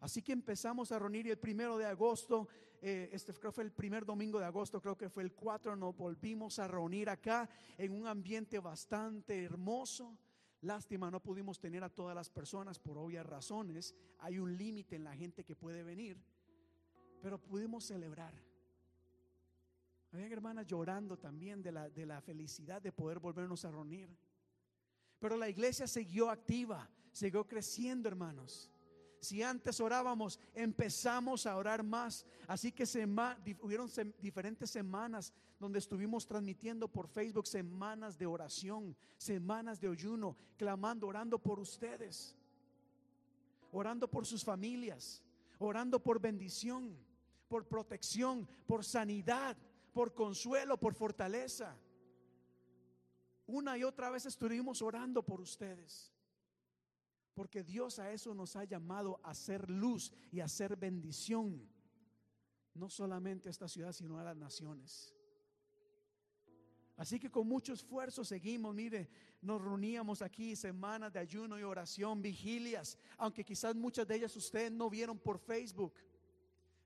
[0.00, 2.48] Así que empezamos a reunir el primero de agosto,
[2.80, 5.96] eh, este creo fue el primer domingo de agosto, creo que fue el 4, nos
[5.96, 10.16] volvimos a reunir acá en un ambiente bastante hermoso.
[10.60, 13.94] Lástima, no pudimos tener a todas las personas por obvias razones.
[14.18, 16.20] Hay un límite en la gente que puede venir,
[17.20, 18.34] pero pudimos celebrar.
[20.12, 24.08] Había hermanas llorando también de la, de la felicidad de poder volvernos a reunir.
[25.18, 28.70] Pero la iglesia siguió activa, siguió creciendo, hermanos.
[29.20, 32.24] Si antes orábamos, empezamos a orar más.
[32.46, 33.04] Así que se,
[33.60, 33.90] hubieron
[34.20, 41.38] diferentes semanas donde estuvimos transmitiendo por Facebook semanas de oración, semanas de ayuno, clamando, orando
[41.38, 42.36] por ustedes,
[43.72, 45.20] orando por sus familias,
[45.58, 46.96] orando por bendición,
[47.48, 49.56] por protección, por sanidad,
[49.92, 51.76] por consuelo, por fortaleza.
[53.48, 56.12] Una y otra vez estuvimos orando por ustedes.
[57.32, 61.66] Porque Dios a eso nos ha llamado a ser luz y a ser bendición.
[62.74, 65.14] No solamente a esta ciudad, sino a las naciones.
[66.98, 69.08] Así que con mucho esfuerzo seguimos, mire,
[69.40, 74.70] nos reuníamos aquí semanas de ayuno y oración, vigilias, aunque quizás muchas de ellas ustedes
[74.70, 75.94] no vieron por Facebook.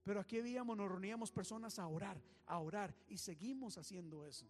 [0.04, 4.46] Pero aquí veíamos, nos reuníamos personas a orar, a orar y seguimos haciendo eso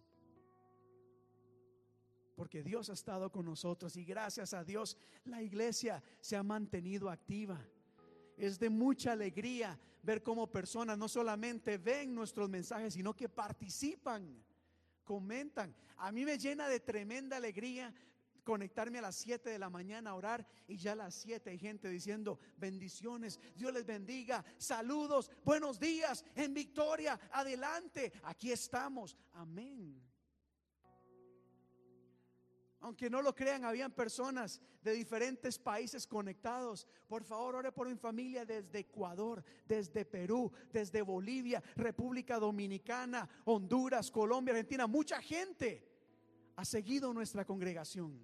[2.35, 7.09] porque Dios ha estado con nosotros y gracias a Dios la iglesia se ha mantenido
[7.09, 7.59] activa.
[8.37, 14.43] Es de mucha alegría ver cómo personas no solamente ven nuestros mensajes, sino que participan,
[15.03, 15.75] comentan.
[15.97, 17.93] A mí me llena de tremenda alegría
[18.43, 21.57] conectarme a las 7 de la mañana a orar y ya a las 7 hay
[21.57, 30.12] gente diciendo bendiciones, Dios les bendiga, saludos, buenos días, en victoria, adelante, aquí estamos, amén.
[32.83, 36.85] Aunque no lo crean, habían personas de diferentes países conectados.
[37.07, 44.11] Por favor, ore por mi familia desde Ecuador, desde Perú, desde Bolivia, República Dominicana, Honduras,
[44.11, 44.85] Colombia, Argentina.
[44.85, 45.81] Mucha gente
[46.57, 48.19] ha seguido nuestra congregación.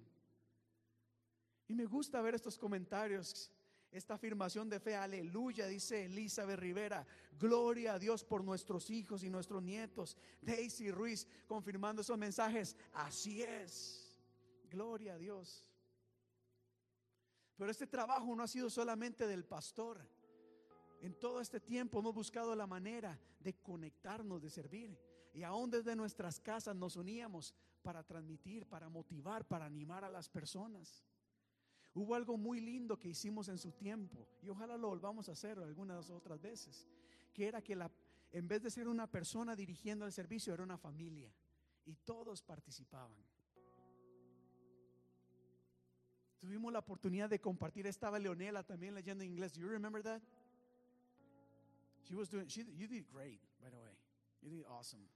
[1.66, 3.50] Y me gusta ver estos comentarios,
[3.90, 4.94] esta afirmación de fe.
[4.94, 7.06] Aleluya, dice Elizabeth Rivera.
[7.38, 10.18] Gloria a Dios por nuestros hijos y nuestros nietos.
[10.42, 12.76] Daisy Ruiz confirmando esos mensajes.
[12.92, 13.99] Así es.
[14.70, 15.66] Gloria a Dios.
[17.56, 20.00] Pero este trabajo no ha sido solamente del pastor.
[21.02, 24.96] En todo este tiempo hemos buscado la manera de conectarnos, de servir.
[25.34, 30.28] Y aún desde nuestras casas nos uníamos para transmitir, para motivar, para animar a las
[30.28, 31.04] personas.
[31.94, 35.58] Hubo algo muy lindo que hicimos en su tiempo y ojalá lo volvamos a hacer
[35.58, 36.86] algunas otras veces,
[37.34, 37.90] que era que la,
[38.32, 41.32] en vez de ser una persona dirigiendo el servicio, era una familia
[41.84, 43.18] y todos participaban.
[46.40, 47.86] Tuvimos la oportunidad de compartir.
[47.86, 49.52] Estaba Leonela también leyendo inglés.
[49.52, 50.22] Do you remember that?
[52.04, 52.48] She was doing.
[52.48, 53.92] She, you did great, by the way.
[54.42, 55.06] You did awesome.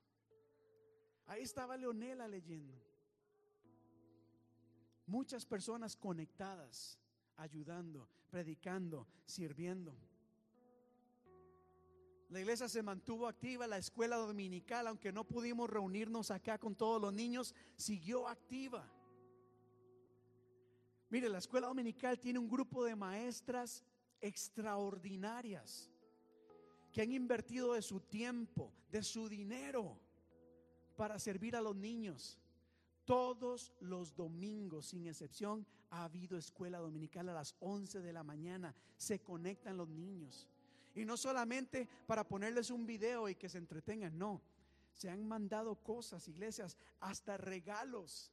[1.27, 2.75] Ahí estaba Leonela leyendo.
[5.07, 6.99] Muchas personas conectadas,
[7.37, 9.97] ayudando, predicando, sirviendo.
[12.31, 17.01] La iglesia se mantuvo activa, la escuela dominical, aunque no pudimos reunirnos acá con todos
[17.01, 18.91] los niños, siguió activa.
[21.11, 23.85] Mire, la escuela dominical tiene un grupo de maestras
[24.21, 25.91] extraordinarias
[26.93, 29.99] que han invertido de su tiempo, de su dinero
[30.97, 32.39] para servir a los niños.
[33.05, 38.75] Todos los domingos, sin excepción, ha habido escuela dominical a las 11 de la mañana.
[38.97, 40.49] Se conectan los niños.
[40.95, 44.41] Y no solamente para ponerles un video y que se entretengan, no.
[44.93, 48.33] Se han mandado cosas, iglesias, hasta regalos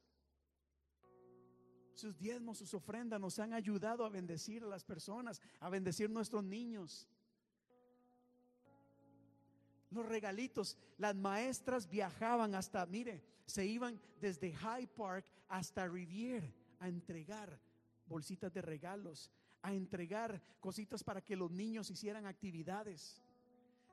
[1.94, 6.44] sus diezmos, sus ofrendas nos han ayudado a bendecir a las personas, a bendecir nuestros
[6.44, 7.08] niños.
[9.90, 16.42] Los regalitos, las maestras viajaban hasta, mire, se iban desde High Park hasta Rivier
[16.80, 17.60] a entregar
[18.06, 19.30] bolsitas de regalos,
[19.60, 23.22] a entregar cositas para que los niños hicieran actividades.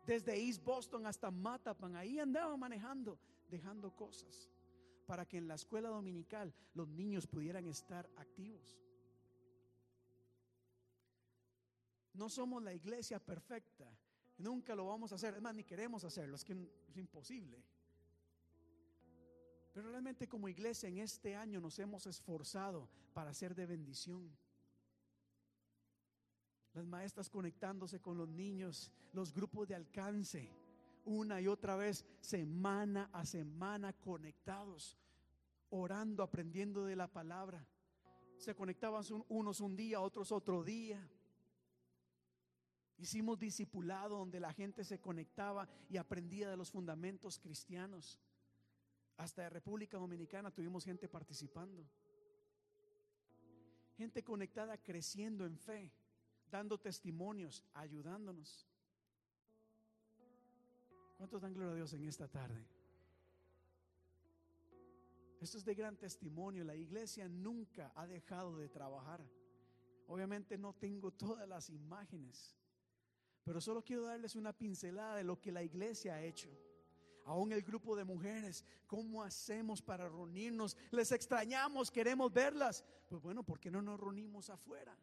[0.05, 3.19] Desde East Boston hasta Matapan, ahí andaban manejando,
[3.49, 4.49] dejando cosas
[5.09, 8.77] para que en la escuela dominical los niños pudieran estar activos.
[12.13, 13.91] No somos la iglesia perfecta.
[14.37, 15.33] Nunca lo vamos a hacer.
[15.33, 16.35] Es más, ni queremos hacerlo.
[16.35, 16.53] Es que
[16.87, 17.59] es imposible.
[19.73, 24.29] Pero realmente como iglesia en este año nos hemos esforzado para ser de bendición.
[26.75, 30.51] Las maestras conectándose con los niños, los grupos de alcance
[31.09, 34.95] una y otra vez, semana a semana, conectados,
[35.71, 37.67] orando, aprendiendo de la palabra.
[38.37, 41.09] Se conectaban unos un día, otros otro día.
[42.99, 48.19] Hicimos discipulado donde la gente se conectaba y aprendía de los fundamentos cristianos.
[49.17, 51.89] Hasta de República Dominicana tuvimos gente participando.
[53.97, 55.91] Gente conectada creciendo en fe,
[56.51, 58.68] dando testimonios, ayudándonos.
[61.19, 62.65] ¿Cuántos dan gloria a Dios en esta tarde?
[65.41, 66.63] Esto es de gran testimonio.
[66.63, 69.21] La iglesia nunca ha dejado de trabajar.
[70.07, 72.55] Obviamente no tengo todas las imágenes,
[73.43, 76.57] pero solo quiero darles una pincelada de lo que la iglesia ha hecho.
[77.25, 80.77] Aún el grupo de mujeres, ¿cómo hacemos para reunirnos?
[80.89, 82.85] Les extrañamos, queremos verlas.
[83.09, 84.97] Pues bueno, ¿por qué no nos reunimos afuera?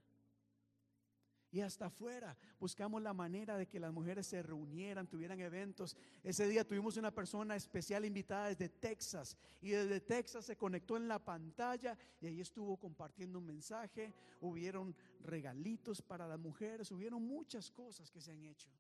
[1.51, 2.37] Y hasta afuera.
[2.59, 5.97] Buscamos la manera de que las mujeres se reunieran, tuvieran eventos.
[6.23, 11.09] Ese día tuvimos una persona especial invitada desde Texas y desde Texas se conectó en
[11.09, 14.13] la pantalla y ahí estuvo compartiendo un mensaje.
[14.41, 18.71] Hubieron regalitos para las mujeres, hubieron muchas cosas que se han hecho.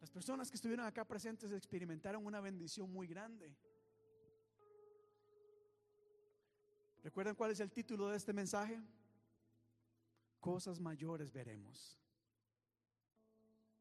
[0.00, 3.54] Las personas que estuvieron acá presentes experimentaron una bendición muy grande.
[7.04, 8.80] ¿Recuerdan cuál es el título de este mensaje?
[10.42, 11.96] Cosas mayores veremos.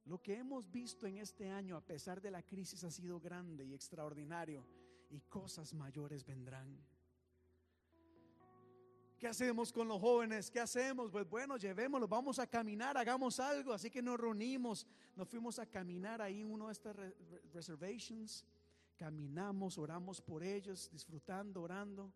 [0.06, 3.66] Lo que hemos visto en este año, a pesar de la crisis, ha sido grande
[3.66, 4.64] y extraordinario
[5.10, 6.78] y cosas mayores vendrán.
[9.18, 10.52] ¿Qué hacemos con los jóvenes?
[10.52, 11.12] ¿Qué hacemos?
[11.12, 13.74] Pues bueno, llevémoslos, vamos a caminar, hagamos algo.
[13.74, 14.86] Así que nos reunimos,
[15.16, 16.96] nos fuimos a caminar ahí en uno de estas
[17.54, 18.46] reservations.
[18.98, 22.12] Caminamos, oramos por ellos, disfrutando, orando,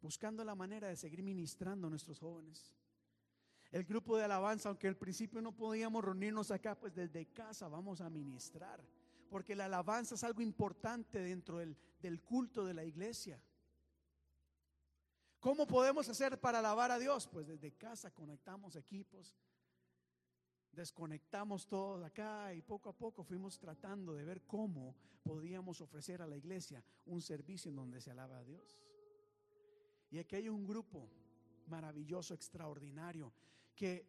[0.00, 2.75] buscando la manera de seguir ministrando a nuestros jóvenes.
[3.72, 8.00] El grupo de alabanza, aunque al principio no podíamos reunirnos acá, pues desde casa vamos
[8.00, 8.80] a ministrar.
[9.28, 13.40] porque la alabanza es algo importante dentro del, del culto de la iglesia.
[15.40, 17.26] ¿Cómo podemos hacer para alabar a Dios?
[17.26, 19.34] Pues desde casa conectamos equipos,
[20.72, 26.26] desconectamos todo acá y poco a poco fuimos tratando de ver cómo podíamos ofrecer a
[26.26, 28.80] la iglesia un servicio en donde se alaba a Dios.
[30.10, 31.10] Y aquí hay un grupo
[31.66, 33.32] maravilloso, extraordinario,
[33.76, 34.06] que,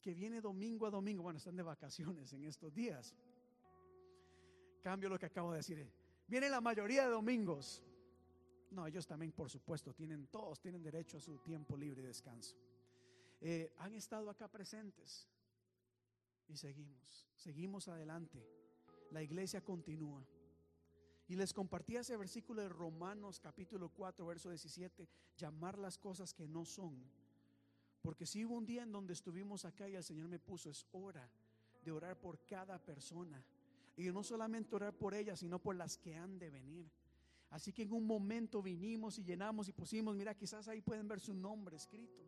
[0.00, 3.14] que viene domingo a domingo, bueno, están de vacaciones en estos días.
[4.82, 5.88] Cambio lo que acabo de decir.
[6.26, 7.82] Viene la mayoría de domingos.
[8.72, 12.56] No, ellos también, por supuesto, tienen, todos tienen derecho a su tiempo libre y descanso.
[13.40, 15.28] Eh, han estado acá presentes
[16.48, 18.44] y seguimos, seguimos adelante.
[19.10, 20.26] La iglesia continúa.
[21.28, 26.48] Y les compartí ese versículo de Romanos capítulo 4, verso 17, llamar las cosas que
[26.48, 27.04] no son.
[28.02, 30.86] Porque si hubo un día en donde estuvimos acá y el Señor me puso, es
[30.92, 31.28] hora
[31.84, 33.42] de orar por cada persona.
[33.96, 36.90] Y no solamente orar por ellas, sino por las que han de venir.
[37.50, 41.20] Así que en un momento vinimos y llenamos y pusimos, mira, quizás ahí pueden ver
[41.20, 42.22] su nombre escrito.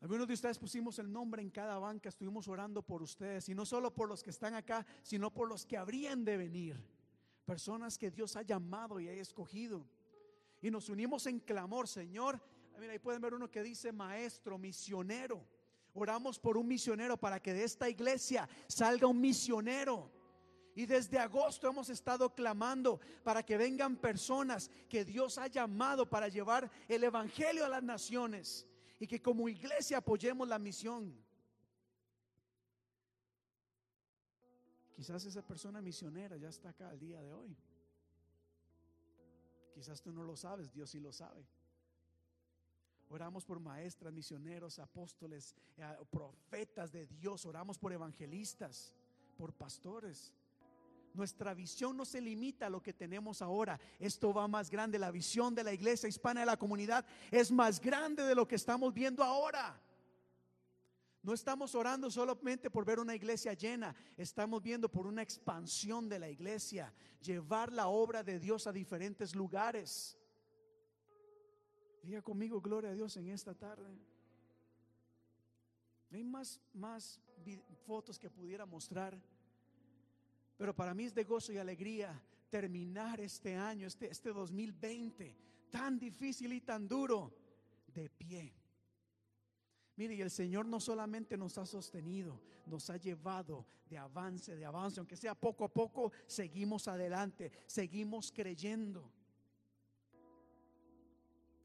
[0.00, 3.64] Algunos de ustedes pusimos el nombre en cada banca, estuvimos orando por ustedes, y no
[3.64, 6.76] solo por los que están acá, sino por los que habrían de venir.
[7.46, 9.86] Personas que Dios ha llamado y ha escogido.
[10.60, 12.40] Y nos unimos en clamor, Señor.
[12.78, 15.46] Mira, ahí pueden ver uno que dice maestro, misionero.
[15.94, 20.12] Oramos por un misionero para que de esta iglesia salga un misionero.
[20.74, 26.28] Y desde agosto hemos estado clamando para que vengan personas que Dios ha llamado para
[26.28, 28.66] llevar el Evangelio a las naciones
[29.00, 31.16] y que como iglesia apoyemos la misión.
[34.94, 37.56] Quizás esa persona misionera ya está acá al día de hoy.
[39.74, 41.46] Quizás tú no lo sabes, Dios sí lo sabe.
[43.08, 47.46] Oramos por maestras, misioneros, apóstoles, eh, profetas de Dios.
[47.46, 48.92] Oramos por evangelistas,
[49.36, 50.34] por pastores.
[51.14, 53.80] Nuestra visión no se limita a lo que tenemos ahora.
[53.98, 54.98] Esto va más grande.
[54.98, 58.56] La visión de la iglesia hispana de la comunidad es más grande de lo que
[58.56, 59.80] estamos viendo ahora.
[61.22, 66.20] No estamos orando solamente por ver una iglesia llena, estamos viendo por una expansión de
[66.20, 70.16] la iglesia, llevar la obra de Dios a diferentes lugares.
[72.06, 73.98] Diga conmigo, gloria a Dios en esta tarde.
[76.12, 77.20] Hay más, más
[77.84, 79.20] fotos que pudiera mostrar.
[80.56, 85.36] Pero para mí es de gozo y alegría terminar este año, este, este 2020,
[85.68, 87.34] tan difícil y tan duro,
[87.88, 88.54] de pie.
[89.96, 94.64] Mire, y el Señor no solamente nos ha sostenido, nos ha llevado de avance, de
[94.64, 99.10] avance, aunque sea poco a poco, seguimos adelante, seguimos creyendo.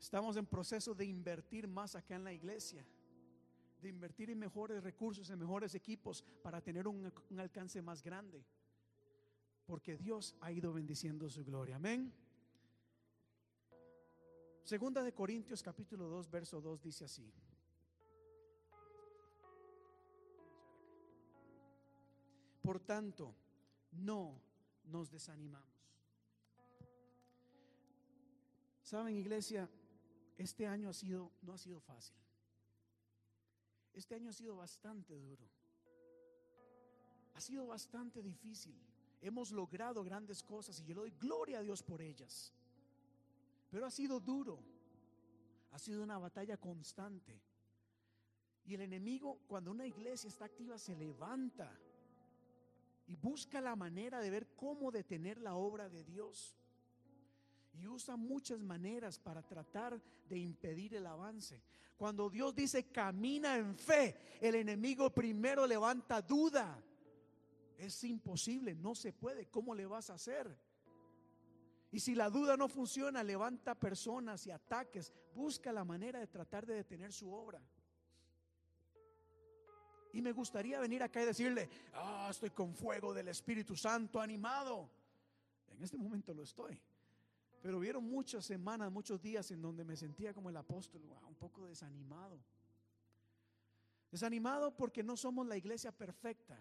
[0.01, 2.83] Estamos en proceso de invertir más acá en la iglesia,
[3.79, 8.43] de invertir en mejores recursos, en mejores equipos para tener un, alcance más grande
[9.67, 11.75] porque Dios ha ido bendiciendo su gloria.
[11.75, 12.11] Amén.
[14.63, 17.31] Segunda de Corintios capítulo 2, verso 2 dice así.
[22.63, 23.35] Por tanto,
[23.91, 24.41] no
[24.83, 25.69] nos desanimamos.
[28.81, 29.69] Saben, iglesia,
[30.41, 32.15] este año ha sido no ha sido fácil.
[33.93, 35.49] Este año ha sido bastante duro.
[37.33, 38.79] Ha sido bastante difícil
[39.21, 42.51] hemos logrado grandes cosas y yo le doy gloria a Dios por ellas.
[43.69, 44.59] Pero ha sido duro,
[45.71, 47.39] ha sido una batalla constante.
[48.65, 51.71] Y el enemigo, cuando una iglesia está activa, se levanta
[53.07, 56.57] y busca la manera de ver cómo detener la obra de Dios.
[57.73, 61.61] Y usa muchas maneras para tratar de impedir el avance.
[61.97, 66.83] Cuando Dios dice camina en fe, el enemigo primero levanta duda.
[67.77, 69.47] Es imposible, no se puede.
[69.47, 70.55] ¿Cómo le vas a hacer?
[71.91, 75.11] Y si la duda no funciona, levanta personas y ataques.
[75.35, 77.61] Busca la manera de tratar de detener su obra.
[80.13, 84.89] Y me gustaría venir acá y decirle, ah, estoy con fuego del Espíritu Santo animado.
[85.69, 86.79] En este momento lo estoy.
[87.61, 91.65] Pero vieron muchas semanas, muchos días en donde me sentía como el apóstol, un poco
[91.65, 92.39] desanimado.
[94.11, 96.59] Desanimado porque no somos la iglesia perfecta.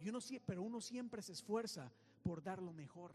[0.00, 3.14] Y uno, pero uno siempre se esfuerza por dar lo mejor.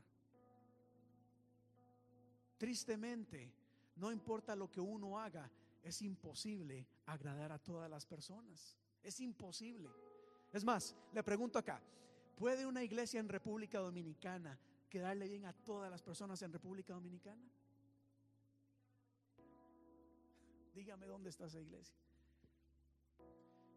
[2.58, 3.52] Tristemente,
[3.96, 5.52] no importa lo que uno haga,
[5.82, 8.78] es imposible agradar a todas las personas.
[9.02, 9.90] Es imposible.
[10.54, 11.82] Es más, le pregunto acá,
[12.36, 14.60] ¿puede una iglesia en República Dominicana
[14.92, 17.42] quedarle bien a todas las personas en República Dominicana?
[20.76, 21.98] Dígame dónde está esa iglesia.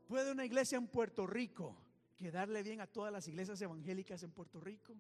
[0.06, 1.74] ¿Puede una iglesia en Puerto Rico
[2.16, 4.94] quedarle bien a todas las iglesias evangélicas en Puerto Rico.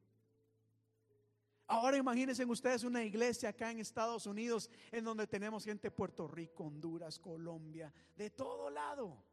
[1.66, 6.28] Ahora imagínense ustedes una iglesia acá en Estados Unidos en donde tenemos gente de Puerto
[6.28, 9.24] Rico, Honduras, Colombia, de todo lado.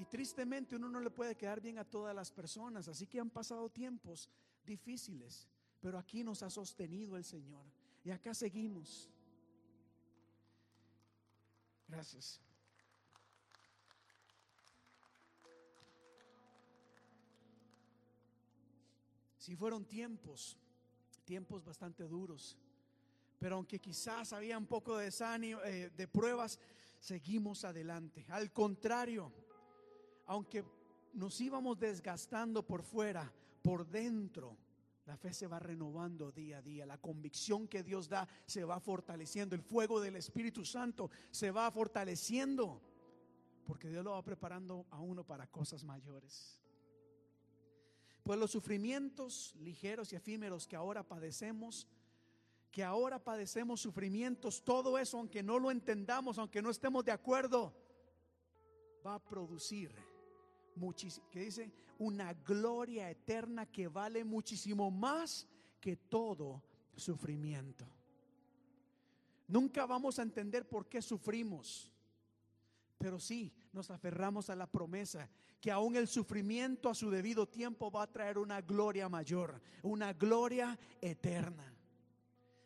[0.00, 3.28] Y tristemente uno no le puede quedar bien a todas las personas, así que han
[3.28, 4.30] pasado tiempos
[4.64, 5.46] difíciles,
[5.78, 7.66] pero aquí nos ha sostenido el Señor
[8.02, 9.10] y acá seguimos.
[11.86, 12.40] Gracias.
[19.36, 20.56] Si fueron tiempos,
[21.26, 22.56] tiempos bastante duros,
[23.38, 26.58] pero aunque quizás había un poco de desánimo, eh, de pruebas,
[26.98, 28.24] seguimos adelante.
[28.30, 29.30] Al contrario,
[30.30, 30.64] aunque
[31.12, 34.56] nos íbamos desgastando por fuera, por dentro,
[35.06, 36.86] la fe se va renovando día a día.
[36.86, 39.56] La convicción que Dios da se va fortaleciendo.
[39.56, 42.80] El fuego del Espíritu Santo se va fortaleciendo.
[43.66, 46.62] Porque Dios lo va preparando a uno para cosas mayores.
[48.22, 51.88] Pues los sufrimientos ligeros y efímeros que ahora padecemos,
[52.70, 57.74] que ahora padecemos sufrimientos, todo eso, aunque no lo entendamos, aunque no estemos de acuerdo,
[59.04, 59.92] va a producir
[61.30, 65.46] que dice una gloria eterna que vale muchísimo más
[65.80, 66.62] que todo
[66.96, 67.86] sufrimiento.
[69.48, 71.90] Nunca vamos a entender por qué sufrimos,
[72.96, 75.28] pero sí nos aferramos a la promesa
[75.60, 80.12] que aún el sufrimiento a su debido tiempo va a traer una gloria mayor, una
[80.14, 81.74] gloria eterna.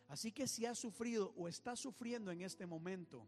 [0.07, 3.27] Así que si has sufrido o estás sufriendo en este momento,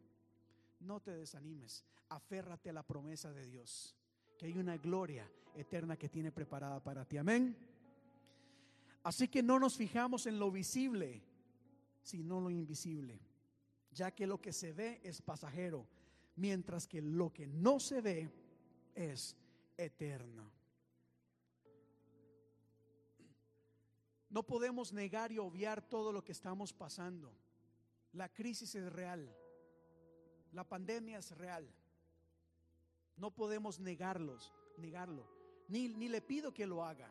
[0.79, 3.96] no te desanimes, aférrate a la promesa de Dios
[4.37, 7.17] que hay una gloria eterna que tiene preparada para ti.
[7.17, 7.57] Amén.
[9.03, 11.23] Así que no nos fijamos en lo visible,
[12.03, 13.21] sino lo invisible,
[13.93, 15.87] ya que lo que se ve es pasajero,
[16.37, 18.31] mientras que lo que no se ve
[18.95, 19.37] es
[19.77, 20.51] eterno.
[24.29, 27.33] No podemos negar y obviar todo lo que estamos pasando.
[28.13, 29.35] La crisis es real.
[30.53, 31.67] La pandemia es real.
[33.17, 35.27] No podemos negarlos, negarlo.
[35.69, 37.11] Ni, ni le pido que lo haga.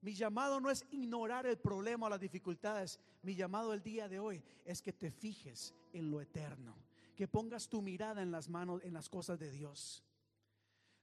[0.00, 3.00] Mi llamado no es ignorar el problema o las dificultades.
[3.22, 6.76] Mi llamado el día de hoy es que te fijes en lo eterno,
[7.16, 10.04] que pongas tu mirada en las manos, en las cosas de Dios.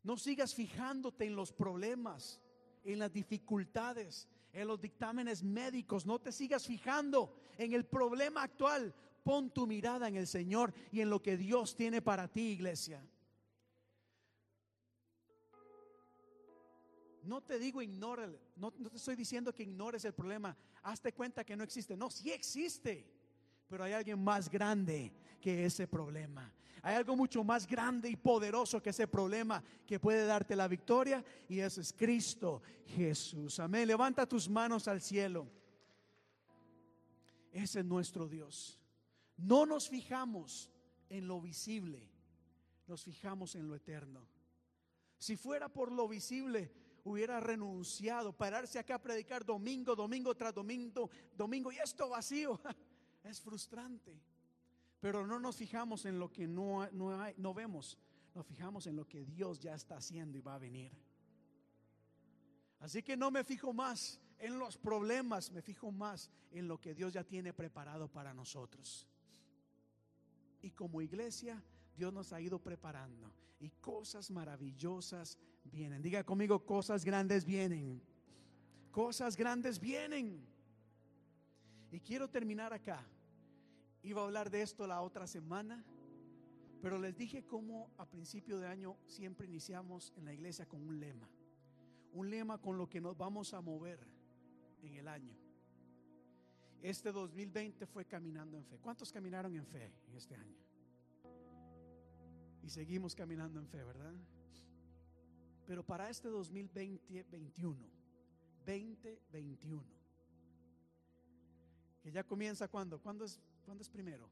[0.03, 2.41] No sigas fijándote en los problemas,
[2.84, 6.05] en las dificultades, en los dictámenes médicos.
[6.05, 8.93] No te sigas fijando en el problema actual.
[9.24, 13.05] Pon tu mirada en el Señor y en lo que Dios tiene para ti, iglesia.
[17.24, 21.55] No te digo ignóralo, no, te estoy diciendo que ignores el problema, hazte cuenta que
[21.55, 21.95] no existe.
[21.95, 23.05] No, sí existe,
[23.67, 26.53] pero hay alguien más grande que ese problema.
[26.82, 31.24] Hay algo mucho más grande y poderoso que ese problema que puede darte la victoria
[31.47, 33.57] y eso es Cristo Jesús.
[33.59, 33.88] Amén.
[33.88, 35.48] Levanta tus manos al cielo.
[37.53, 38.77] Ese es nuestro Dios.
[39.38, 40.69] No nos fijamos
[41.10, 42.11] en lo visible,
[42.85, 44.27] nos fijamos en lo eterno.
[45.18, 46.69] Si fuera por lo visible,
[47.03, 52.59] hubiera renunciado, pararse acá a predicar domingo, domingo tras domingo, domingo y esto vacío.
[53.23, 54.19] Es frustrante.
[54.99, 57.97] Pero no nos fijamos en lo que no, no, hay, no vemos,
[58.35, 60.91] nos fijamos en lo que Dios ya está haciendo y va a venir.
[62.80, 66.93] Así que no me fijo más en los problemas, me fijo más en lo que
[66.93, 69.07] Dios ya tiene preparado para nosotros.
[70.61, 71.63] Y como iglesia,
[71.95, 73.31] Dios nos ha ido preparando
[73.64, 76.02] y cosas maravillosas vienen.
[76.02, 78.02] Diga conmigo, cosas grandes vienen.
[78.91, 80.45] Cosas grandes vienen.
[81.90, 83.02] Y quiero terminar acá.
[84.02, 85.81] Iba a hablar de esto la otra semana,
[86.81, 90.99] pero les dije cómo a principio de año siempre iniciamos en la iglesia con un
[90.99, 91.30] lema.
[92.11, 94.06] Un lema con lo que nos vamos a mover
[94.81, 95.34] en el año.
[96.81, 98.77] Este 2020 fue caminando en fe.
[98.80, 100.57] ¿Cuántos caminaron en fe en este año?
[102.64, 104.14] Y seguimos caminando en fe, ¿verdad?
[105.68, 107.77] Pero para este 2021,
[108.65, 109.84] 2021,
[112.02, 114.30] que ya comienza cuando, ¿cuándo es, ¿cuándo es primero?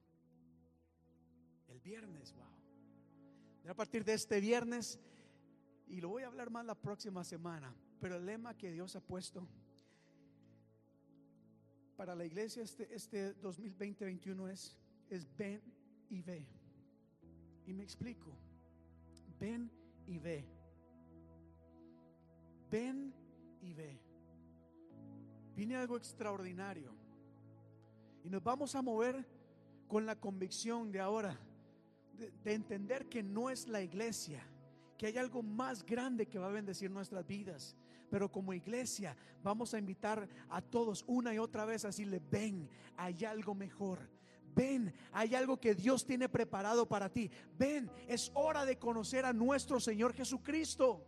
[1.70, 3.70] El viernes, wow.
[3.70, 5.00] a partir de este viernes,
[5.88, 9.02] y lo voy a hablar más la próxima semana, pero el lema que Dios ha
[9.02, 9.48] puesto
[11.96, 14.76] para la iglesia este, este 2020-21 es,
[15.10, 15.62] es ven
[16.10, 16.61] y ve.
[17.66, 18.32] Y me explico,
[19.40, 19.72] ven
[20.08, 20.46] y ve
[22.72, 23.14] ven
[23.62, 24.00] y ve.
[25.56, 26.96] Viene algo extraordinario.
[28.24, 29.28] Y nos vamos a mover
[29.88, 31.38] con la convicción de ahora,
[32.18, 34.42] de, de entender que no es la iglesia,
[34.98, 37.76] que hay algo más grande que va a bendecir nuestras vidas.
[38.10, 42.70] Pero como iglesia vamos a invitar a todos una y otra vez a decirle, ven,
[42.96, 44.00] hay algo mejor.
[44.54, 47.30] Ven, hay algo que Dios tiene preparado para ti.
[47.58, 51.06] Ven, es hora de conocer a nuestro Señor Jesucristo.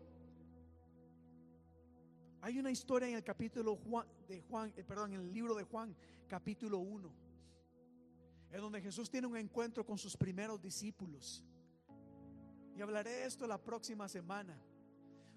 [2.41, 5.63] Hay una historia en el capítulo Juan, de Juan, eh, perdón, en el libro de
[5.63, 5.95] Juan,
[6.27, 7.09] capítulo 1,
[8.51, 11.43] en donde Jesús tiene un encuentro con sus primeros discípulos.
[12.75, 14.59] Y hablaré de esto la próxima semana.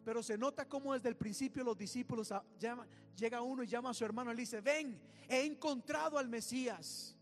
[0.04, 3.90] Pero se nota cómo desde el principio los discípulos a- llama- llega uno y llama
[3.90, 7.15] a su hermano y le dice, ven, he encontrado al Mesías.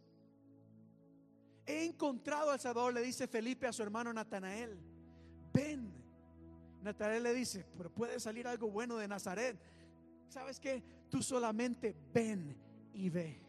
[1.66, 4.78] He encontrado al Salvador, le dice Felipe a su hermano Natanael.
[5.52, 5.92] Ven.
[6.82, 9.58] Natanael le dice, pero puede salir algo bueno de Nazaret.
[10.28, 10.82] ¿Sabes qué?
[11.08, 12.56] Tú solamente ven
[12.92, 13.40] y ve.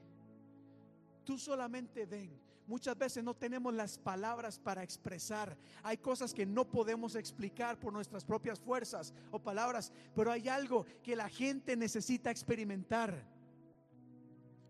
[1.25, 2.39] Tú solamente ven.
[2.67, 5.55] Muchas veces no tenemos las palabras para expresar.
[5.83, 10.85] Hay cosas que no podemos explicar por nuestras propias fuerzas o palabras, pero hay algo
[11.03, 13.34] que la gente necesita experimentar.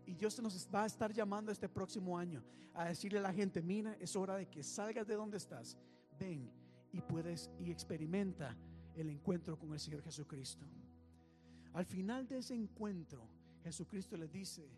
[0.06, 2.42] Y Dios nos va a estar llamando este próximo año
[2.72, 5.76] a decirle a la gente, mira, es hora de que salgas de donde estás.
[6.18, 6.50] Ven
[6.92, 8.56] y puedes y experimenta
[8.94, 10.64] el encuentro con el Señor Jesucristo.
[11.72, 13.28] Al final de ese encuentro,
[13.62, 14.70] Jesucristo le dice,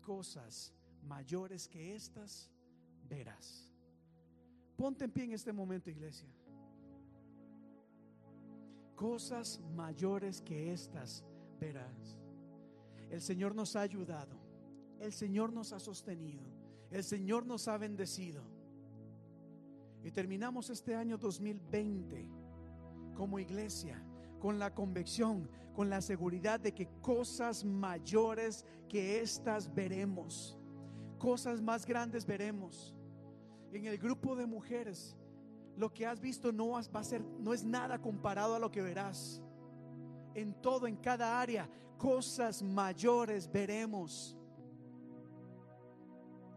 [0.00, 2.50] cosas mayores que estas
[3.08, 3.72] verás.
[4.76, 6.28] Ponte en pie en este momento, iglesia.
[8.94, 11.24] Cosas mayores que estas
[11.58, 12.16] verás.
[13.10, 14.36] El Señor nos ha ayudado.
[15.00, 16.44] El Señor nos ha sostenido.
[16.90, 18.42] El Señor nos ha bendecido.
[20.02, 22.28] Y terminamos este año 2020
[23.14, 24.02] como iglesia
[24.38, 30.56] con la convicción, con la seguridad de que cosas mayores que estas veremos.
[31.18, 32.94] Cosas más grandes veremos.
[33.72, 35.16] En el grupo de mujeres,
[35.76, 38.82] lo que has visto no va a ser no es nada comparado a lo que
[38.82, 39.42] verás.
[40.36, 41.68] En todo, en cada área,
[41.98, 44.36] cosas mayores veremos.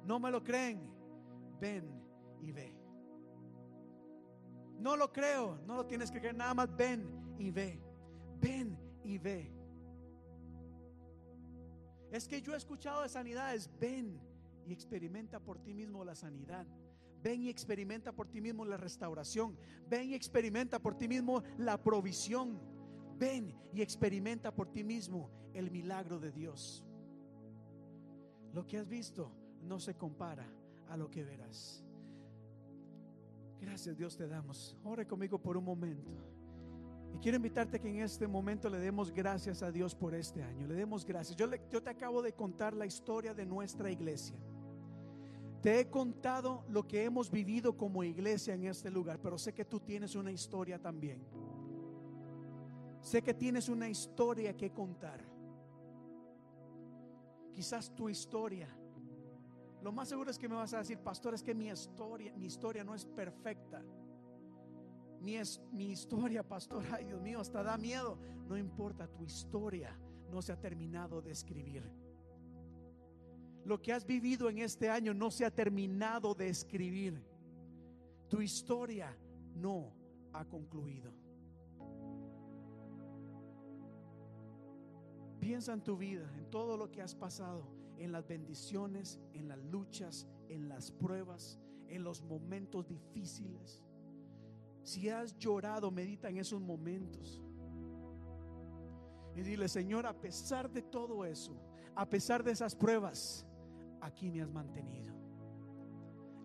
[0.06, 0.81] ¿No me lo creen?
[1.60, 1.89] Ven
[2.41, 2.76] y ve.
[4.77, 7.81] No lo creo, no lo tienes que creer, nada más ven y ve.
[8.41, 9.51] Ven y ve.
[12.11, 14.19] Es que yo he escuchado de sanidades, ven
[14.65, 16.65] y experimenta por ti mismo la sanidad.
[17.22, 19.57] Ven y experimenta por ti mismo la restauración.
[19.88, 22.60] Ven y experimenta por ti mismo la provisión.
[23.19, 26.85] Ven y experimenta por ti mismo el milagro de Dios.
[28.53, 29.31] Lo que has visto
[29.61, 30.47] no se compara
[30.87, 31.83] a lo que verás.
[33.59, 34.77] Gracias Dios te damos.
[34.85, 36.11] Ore conmigo por un momento.
[37.13, 40.65] Y quiero invitarte que en este momento le demos gracias a Dios por este año.
[40.67, 41.35] Le demos gracias.
[41.35, 44.37] Yo, yo te acabo de contar la historia de nuestra iglesia.
[45.61, 49.65] Te he contado lo que hemos vivido como iglesia en este lugar, pero sé que
[49.65, 51.19] tú tienes una historia también.
[53.01, 55.21] Sé que tienes una historia que contar.
[57.53, 58.67] Quizás tu historia.
[59.81, 62.45] Lo más seguro es que me vas a decir, pastor, es que mi historia, mi
[62.45, 63.81] historia no es perfecta.
[65.21, 68.17] Mi, es, mi historia, pastor, ay Dios mío, hasta da miedo.
[68.47, 69.97] No importa, tu historia
[70.30, 71.84] no se ha terminado de escribir.
[73.65, 77.21] Lo que has vivido en este año no se ha terminado de escribir.
[78.27, 79.15] Tu historia
[79.55, 79.93] no
[80.34, 81.18] ha concluido.
[85.40, 87.64] Piensa en tu vida, en todo lo que has pasado,
[87.98, 93.82] en las bendiciones, en las luchas, en las pruebas, en los momentos difíciles.
[94.84, 97.41] Si has llorado, medita en esos momentos.
[99.36, 101.56] Y dile, Señor, a pesar de todo eso,
[101.95, 103.45] a pesar de esas pruebas,
[104.02, 105.14] aquí me has mantenido.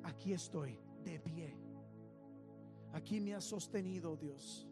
[0.05, 1.57] Aquí estoy de pie.
[2.93, 4.69] Aquí me has sostenido, Dios.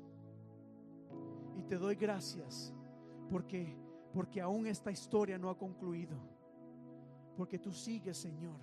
[1.57, 2.73] Y te doy gracias
[3.31, 3.77] porque
[4.13, 6.17] porque aún esta historia no ha concluido.
[7.37, 8.61] Porque tú sigues, Señor,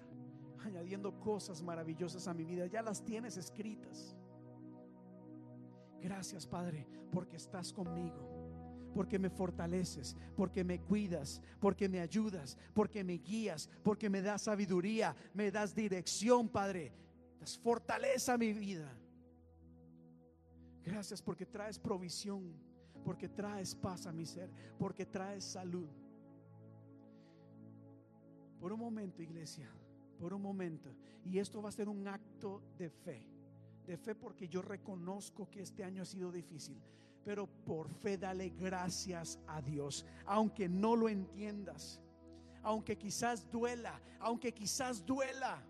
[0.64, 2.68] añadiendo cosas maravillosas a mi vida.
[2.68, 4.16] Ya las tienes escritas.
[6.02, 8.38] Gracias, Padre, porque estás conmigo.
[8.94, 14.44] Porque me fortaleces, porque me cuidas, porque me ayudas, porque me guías, porque me das
[14.44, 16.92] sabiduría, me das dirección, Padre.
[17.40, 18.92] Das fortaleza a mi vida.
[20.84, 22.54] Gracias porque traes provisión,
[23.10, 25.90] porque traes paz a mi ser, porque traes salud.
[28.60, 29.68] Por un momento, iglesia,
[30.20, 30.96] por un momento.
[31.26, 33.26] Y esto va a ser un acto de fe.
[33.88, 36.80] De fe porque yo reconozco que este año ha sido difícil.
[37.26, 40.06] Pero por fe dale gracias a Dios.
[40.28, 42.00] Aunque no lo entiendas.
[42.62, 44.00] Aunque quizás duela.
[44.20, 45.66] Aunque quizás duela.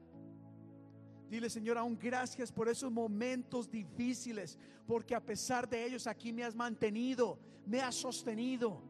[1.30, 4.57] Dile, Señor, aún gracias por esos momentos difíciles,
[4.88, 8.81] porque a pesar de ellos aquí me has mantenido, me has sostenido.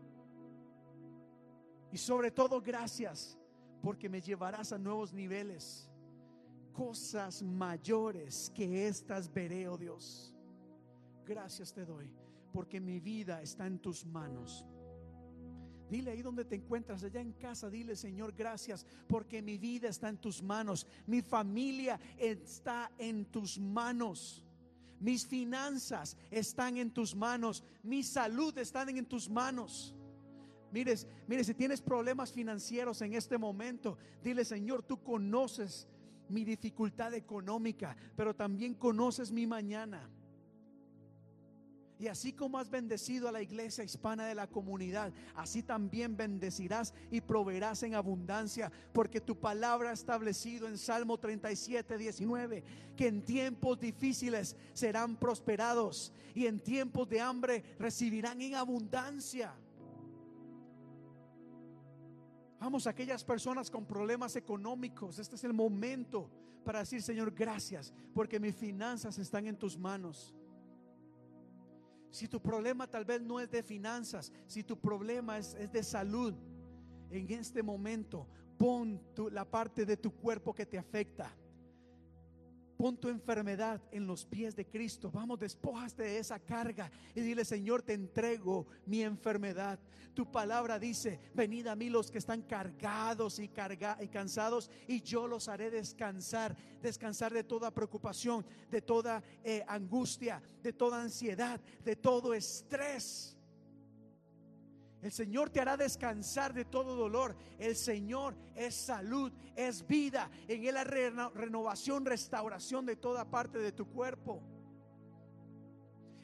[1.91, 3.37] Y sobre todo, gracias
[3.81, 5.89] porque me llevarás a nuevos niveles.
[6.71, 10.33] Cosas mayores que estas veré, oh Dios.
[11.25, 12.09] Gracias te doy,
[12.53, 14.65] porque mi vida está en tus manos.
[15.89, 20.09] Dile ahí donde te encuentras, allá en casa, dile Señor, gracias porque mi vida está
[20.09, 24.43] en tus manos, mi familia está en tus manos,
[24.99, 29.95] mis finanzas están en tus manos, mi salud está en tus manos.
[30.71, 35.87] Mires, mire, si tienes problemas financieros en este momento, dile Señor, tú conoces
[36.27, 40.07] mi dificultad económica, pero también conoces mi mañana.
[41.99, 46.93] Y así como has bendecido a la iglesia hispana de la comunidad, así también bendecirás
[47.11, 52.63] y proveerás en abundancia, porque tu palabra ha establecido en Salmo 37, 19,
[52.95, 59.53] que en tiempos difíciles serán prosperados y en tiempos de hambre recibirán en abundancia.
[62.61, 66.29] Vamos, aquellas personas con problemas económicos, este es el momento
[66.63, 70.33] para decir, Señor, gracias, porque mis finanzas están en tus manos.
[72.11, 76.33] Si tu problema tal vez no es de finanzas, si tu problema es, de salud,
[77.11, 78.27] en este momento
[78.57, 81.35] pon la parte de tu cuerpo que te afecta.
[82.79, 85.11] Pon tu enfermedad en los pies de Cristo.
[85.11, 89.77] Vamos, despojaste de esa carga y dile, Señor, te entrego mi enfermedad.
[90.13, 93.51] Tu palabra dice, venid a mí los que están cargados y,
[93.99, 96.55] y cansados y yo los haré descansar.
[96.81, 103.35] Descansar de toda preocupación, de toda eh, angustia, de toda ansiedad, de todo estrés.
[105.01, 107.35] El Señor te hará descansar de todo dolor.
[107.57, 110.29] El Señor es salud, es vida.
[110.47, 114.41] En Él hay renovación, restauración de toda parte de tu cuerpo.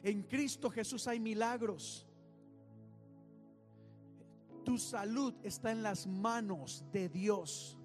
[0.02, 2.06] En Cristo Jesús hay milagros.
[4.64, 7.78] Tu salud está en las manos de Dios.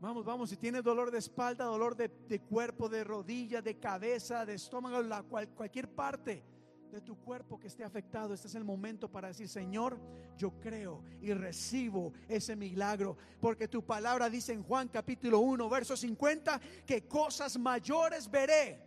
[0.00, 4.54] Vamos, vamos, si tienes dolor de espalda, dolor de, cuerpo, de rodilla, de cabeza, de
[4.54, 6.44] estómago, la cualquier parte
[6.90, 9.98] de tu cuerpo que esté afectado, este es el momento para decir, Señor,
[10.36, 15.96] yo creo y recibo ese milagro, porque tu palabra dice en Juan capítulo 1, verso
[15.96, 18.82] 50, que cosas mayores veré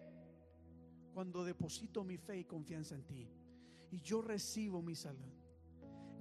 [1.13, 3.29] cuando deposito mi fe y confianza en ti.
[3.91, 5.31] Y yo recibo mi salud.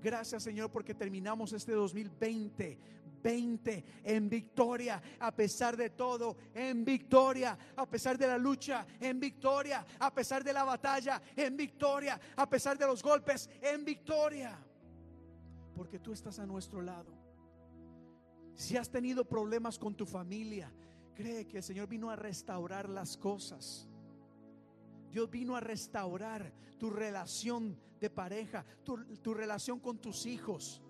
[0.02, 2.78] Gracias Señor porque terminamos este 2020
[3.22, 9.20] 20 en victoria, a pesar de todo, en victoria, a pesar de la lucha, en
[9.20, 14.58] victoria, a pesar de la batalla, en victoria, a pesar de los golpes, en victoria.
[15.74, 17.12] Porque tú estás a nuestro lado.
[18.54, 20.70] Si has tenido problemas con tu familia,
[21.14, 23.88] cree que el Señor vino a restaurar las cosas.
[25.10, 30.82] Dios vino a restaurar tu relación de pareja, tu, tu relación con tus hijos.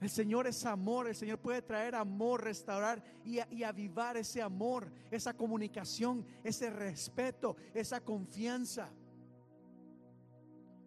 [0.00, 5.34] El Señor es amor, el Señor puede traer amor, restaurar y, avivar ese amor, esa
[5.34, 8.90] comunicación, ese respeto, esa confianza.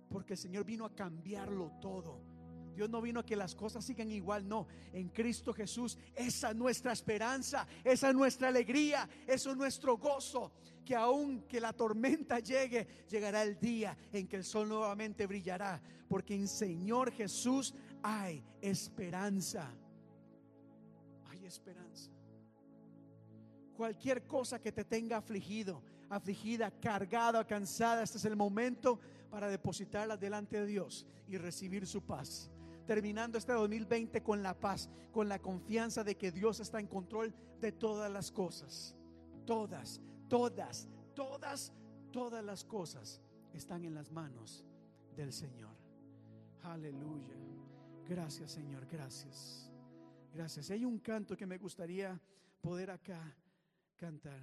[0.09, 2.29] Porque el Señor vino a cambiarlo todo.
[2.75, 4.67] Dios no vino a que las cosas sigan igual, no.
[4.93, 10.53] En Cristo Jesús, esa es nuestra esperanza, esa es nuestra alegría, eso es nuestro gozo.
[10.85, 15.81] Que aun que la tormenta llegue, llegará el día en que el sol nuevamente brillará.
[16.07, 17.73] Porque en Señor Jesús
[18.03, 19.69] hay esperanza.
[21.29, 22.11] Hay esperanza.
[23.75, 28.99] Cualquier cosa que te tenga afligido, afligida, cargada, cansada, este es el momento
[29.29, 32.49] para depositarla delante de Dios y recibir su paz.
[32.85, 37.33] Terminando este 2020 con la paz, con la confianza de que Dios está en control
[37.61, 38.95] de todas las cosas.
[39.45, 41.71] Todas, todas, todas,
[42.11, 43.21] todas las cosas
[43.53, 44.65] están en las manos
[45.15, 45.75] del Señor.
[46.63, 47.48] Aleluya.
[48.09, 49.69] Gracias, Señor, gracias.
[50.33, 50.71] Gracias.
[50.71, 52.19] Hay un canto que me gustaría
[52.59, 53.35] poder acá
[53.95, 54.41] cantar.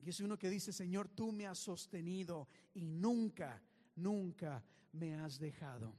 [0.00, 3.62] Y es uno que dice, Señor, tú me has sostenido y nunca,
[3.96, 4.62] nunca
[4.92, 5.94] me has dejado.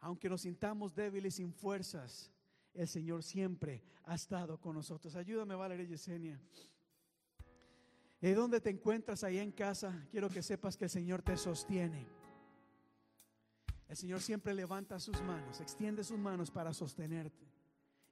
[0.00, 2.32] Aunque nos sintamos débiles sin fuerzas,
[2.72, 5.14] el Señor siempre ha estado con nosotros.
[5.14, 6.40] Ayúdame, Valeria Yesenia.
[8.18, 10.08] ¿De dónde te encuentras ahí en casa?
[10.10, 12.17] Quiero que sepas que el Señor te sostiene.
[13.88, 17.46] El Señor siempre levanta sus manos, extiende sus manos para sostenerte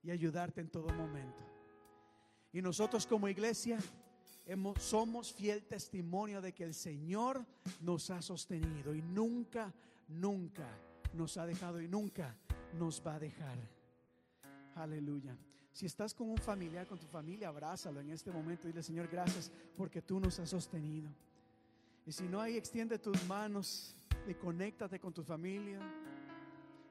[0.02, 1.44] y ayudarte en todo momento.
[2.52, 3.78] Y nosotros como iglesia
[4.78, 7.44] somos fiel testimonio de que el Señor
[7.80, 9.74] nos ha sostenido y nunca,
[10.08, 10.66] nunca
[11.12, 12.34] nos ha dejado y nunca
[12.78, 13.58] nos va a dejar.
[14.76, 15.36] Aleluya.
[15.72, 18.66] Si estás con un familiar, con tu familia, abrázalo en este momento.
[18.66, 21.10] Dile, Señor, gracias porque tú nos has sostenido.
[22.06, 23.94] Y si no hay, extiende tus manos
[24.26, 25.78] y conéctate con tu familia.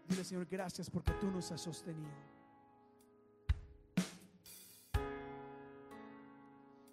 [0.07, 2.11] Dile, Señor, gracias porque tú nos has sostenido.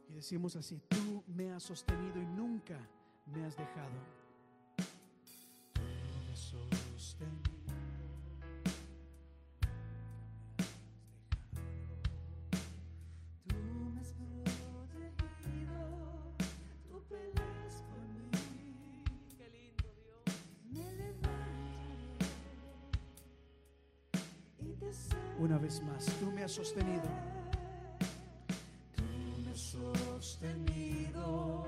[0.08, 2.78] Y decimos así, tú me has sostenido y nunca
[3.26, 4.21] me has dejado.
[25.42, 27.02] Una vez más, tú me has sostenido.
[28.94, 29.02] Tú
[29.44, 31.66] me has sostenido,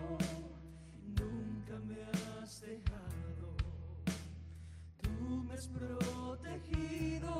[1.08, 1.96] nunca me
[2.38, 3.56] has dejado.
[5.02, 5.10] Tú
[5.42, 7.32] me has protegido,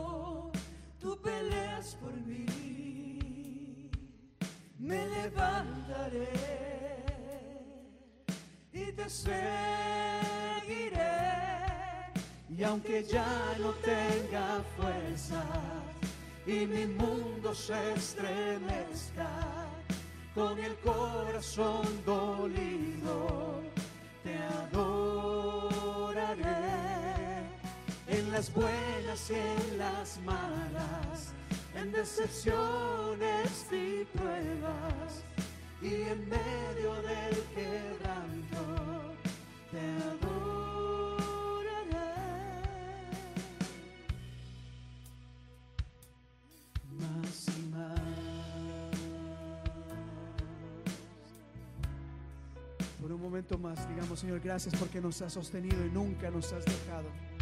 [0.99, 3.89] tú peleas por mí.
[4.77, 6.33] Me levantaré
[8.73, 9.31] y te seguiré.
[12.49, 15.45] Y aunque ya no tenga fuerza
[16.47, 19.31] y mi mundo se estremezca,
[20.35, 23.63] con el corazón dolido
[24.23, 24.37] te
[24.73, 24.95] adoraré.
[28.07, 31.33] En las buenas y en las malas,
[31.75, 35.25] en decepciones y pruebas,
[35.81, 38.84] y en medio del quebranto
[54.43, 57.34] Gracias porque nos has sostenido y nunca nos has dejado.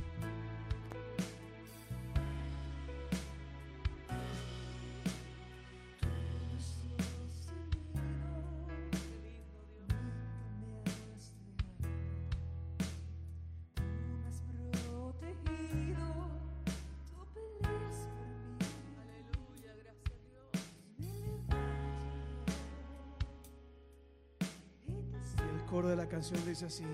[26.40, 26.84] Dice así.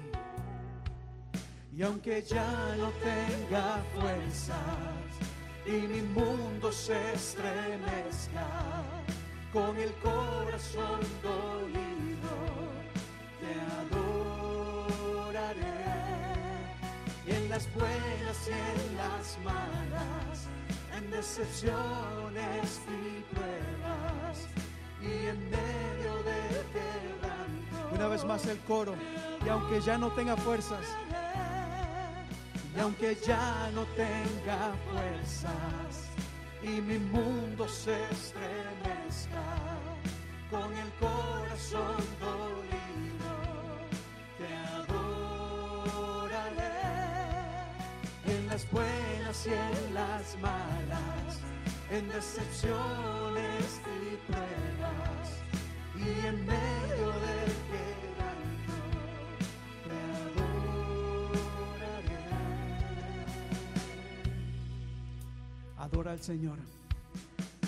[1.72, 4.56] Y aunque ya no tenga fuerzas
[5.66, 8.82] y mi mundo se estremezca,
[9.52, 12.36] con el corazón dolido
[13.40, 13.54] te
[13.94, 15.58] adoraré.
[17.26, 20.48] Y en las buenas y en las malas,
[20.96, 24.48] en decepciones y pruebas,
[25.00, 27.17] y en medio del quebranto.
[27.92, 28.94] Una vez más el coro.
[29.44, 30.84] Y aunque ya no tenga fuerzas,
[32.76, 36.08] y aunque ya no tenga fuerzas,
[36.62, 39.42] y mi mundo se estremezca,
[40.50, 43.32] con el corazón dolido,
[44.38, 45.18] te adoraré.
[48.26, 51.40] En las buenas y en las malas,
[51.90, 55.28] en decepciones y pruebas,
[55.96, 57.57] y en medio del
[65.90, 66.58] Adora al Señor.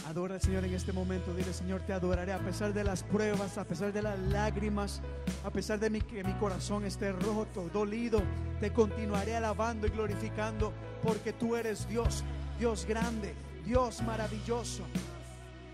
[0.06, 1.32] Adora al Señor en este momento.
[1.34, 5.00] Dile, Señor, te adoraré a pesar de las pruebas, a pesar de las lágrimas,
[5.42, 8.22] a pesar de que mi corazón esté roto, dolido.
[8.60, 10.72] Te continuaré alabando y glorificando
[11.02, 12.22] porque tú eres Dios,
[12.58, 13.34] Dios grande,
[13.64, 14.82] Dios maravilloso.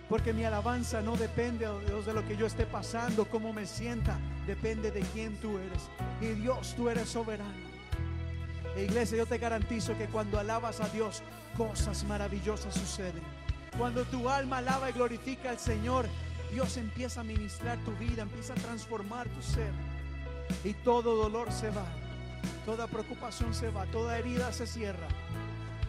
[0.08, 4.16] Porque mi alabanza no depende, oh de lo que yo esté pasando, cómo me sienta,
[4.46, 5.82] depende de quién tú eres.
[6.20, 7.66] Y Dios, tú eres soberano.
[8.76, 11.24] E iglesia, yo te garantizo que cuando alabas a Dios,
[11.56, 13.22] cosas maravillosas suceden.
[13.78, 16.06] Cuando tu alma alaba y glorifica al Señor,
[16.52, 19.72] Dios empieza a ministrar tu vida, empieza a transformar tu ser.
[20.64, 21.86] Y todo dolor se va,
[22.64, 25.08] toda preocupación se va, toda herida se cierra.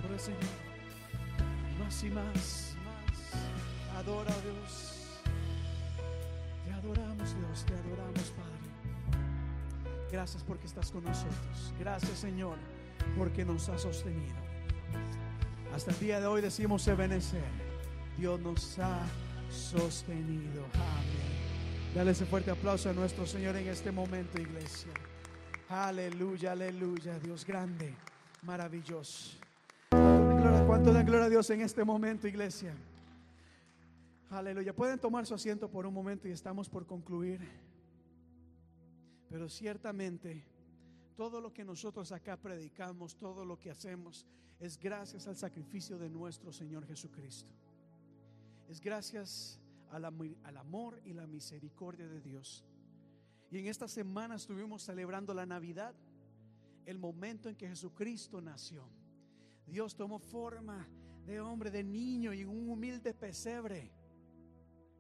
[0.02, 0.42] Por el Señor,
[1.80, 3.98] más y más, más.
[3.98, 4.94] Adora a Dios.
[6.66, 8.58] Te adoramos, Dios, te adoramos, Padre.
[10.12, 11.74] Gracias porque estás con nosotros.
[11.80, 12.58] Gracias, Señor,
[13.18, 14.47] porque nos has sostenido.
[15.74, 17.44] Hasta el día de hoy decimos Ebenezer.
[18.18, 19.06] Dios nos ha
[19.50, 20.66] sostenido.
[20.74, 21.94] Amén.
[21.94, 24.92] Dale ese fuerte aplauso a nuestro Señor en este momento, iglesia.
[25.70, 27.20] Aleluya, aleluya.
[27.20, 27.94] Dios grande,
[28.44, 29.38] maravilloso.
[29.90, 32.74] ¿Cuánto dan gloria a Dios en este momento, iglesia?
[34.30, 34.74] Aleluya.
[34.74, 37.40] Pueden tomar su asiento por un momento y estamos por concluir.
[39.30, 40.44] Pero ciertamente
[41.16, 44.26] todo lo que nosotros acá predicamos, todo lo que hacemos,
[44.60, 47.52] es gracias al sacrificio de nuestro Señor Jesucristo.
[48.68, 49.60] es gracias
[49.92, 52.66] al, amor y la misericordia de Dios.
[53.50, 55.96] Y en esta semana estuvimos celebrando la Navidad,
[56.86, 58.84] el momento en que Jesucristo nació.
[59.66, 60.88] Dios tomó forma
[61.26, 63.92] de hombre, de niño y un humilde pesebre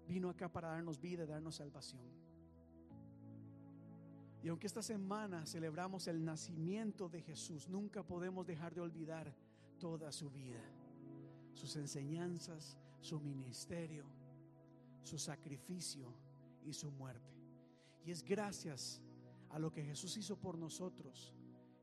[0.07, 2.01] vino acá para darnos vida, darnos salvación.
[4.43, 9.33] Y aunque esta semana celebramos el nacimiento de Jesús, nunca podemos dejar de olvidar
[9.77, 10.61] toda su vida,
[11.53, 14.05] sus enseñanzas, su ministerio,
[15.03, 16.13] su sacrificio
[16.65, 17.33] y su muerte.
[18.05, 19.01] Y es gracias
[19.49, 21.33] a lo que Jesús hizo por nosotros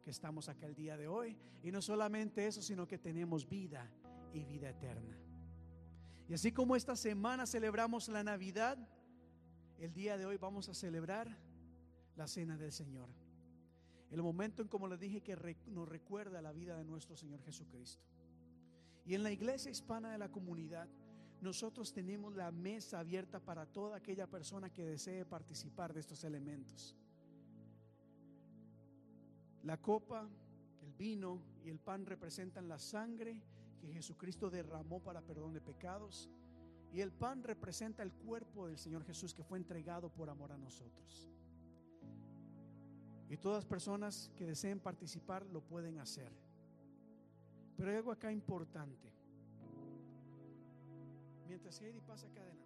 [0.04, 1.36] que estamos acá el día de hoy.
[1.62, 3.90] Y no solamente eso, sino que tenemos vida
[4.32, 5.16] y vida eterna.
[6.28, 8.78] Y así como esta semana celebramos la Navidad,
[9.78, 11.36] el día de hoy vamos a celebrar
[12.16, 13.08] la cena del Señor.
[14.14, 15.36] El momento en, como les dije, que
[15.66, 18.06] nos recuerda la vida de nuestro Señor Jesucristo.
[19.04, 20.88] Y en la iglesia hispana de la comunidad,
[21.40, 26.96] nosotros tenemos la mesa abierta para toda aquella persona que desee participar de estos elementos.
[29.64, 30.28] La copa,
[30.80, 33.42] el vino y el pan representan la sangre
[33.80, 36.30] que Jesucristo derramó para perdón de pecados.
[36.92, 40.56] Y el pan representa el cuerpo del Señor Jesús que fue entregado por amor a
[40.56, 41.28] nosotros.
[43.28, 46.30] Y todas personas que deseen participar lo pueden hacer.
[47.76, 49.12] Pero hay algo acá importante.
[51.46, 52.64] Mientras Heidi pasa acá adelante.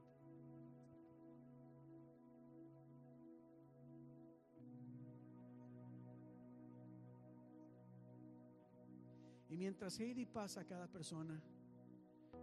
[9.50, 11.40] Y mientras Heidi pasa cada persona,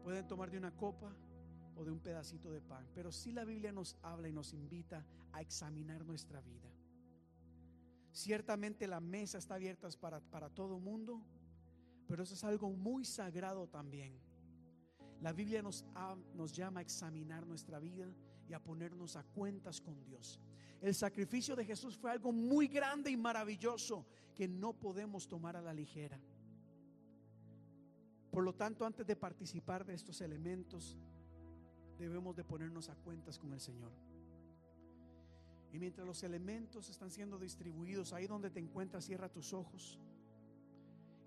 [0.04, 1.16] pueden tomar de una copa
[1.76, 2.88] o de un pedacito de pan.
[2.94, 6.75] Pero si la Biblia nos habla y nos invita a examinar nuestra vida.
[8.16, 11.22] Ciertamente la mesa está abierta para, para todo mundo,
[12.08, 14.18] pero eso es algo muy sagrado también.
[15.20, 18.08] La Biblia nos, ha- nos llama a examinar nuestra vida
[18.48, 20.40] y a ponernos a cuentas con Dios.
[20.82, 25.62] El sacrificio de Jesús fue algo muy grande y maravilloso que no podemos tomar a
[25.62, 26.18] la ligera.
[28.32, 30.98] Por lo tanto, antes de participar de estos elementos,
[31.98, 33.92] debemos de ponernos a cuentas con el Señor.
[35.76, 40.00] Y mientras los elementos están siendo distribuidos, ahí donde te encuentras, cierra tus ojos.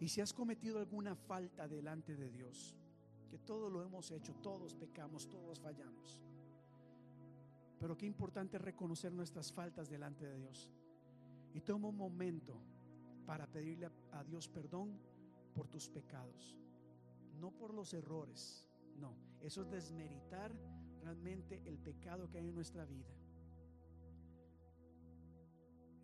[0.01, 2.75] Y si has cometido alguna falta delante de Dios,
[3.29, 6.23] que todos lo hemos hecho, todos pecamos, todos fallamos.
[7.79, 10.71] Pero qué importante es reconocer nuestras faltas delante de Dios.
[11.53, 12.59] Y toma un momento
[13.27, 14.99] para pedirle a Dios perdón
[15.53, 16.57] por tus pecados,
[17.39, 18.67] no por los errores,
[18.97, 20.57] no, eso es desmeritar
[21.03, 23.18] realmente el pecado que hay en nuestra vida.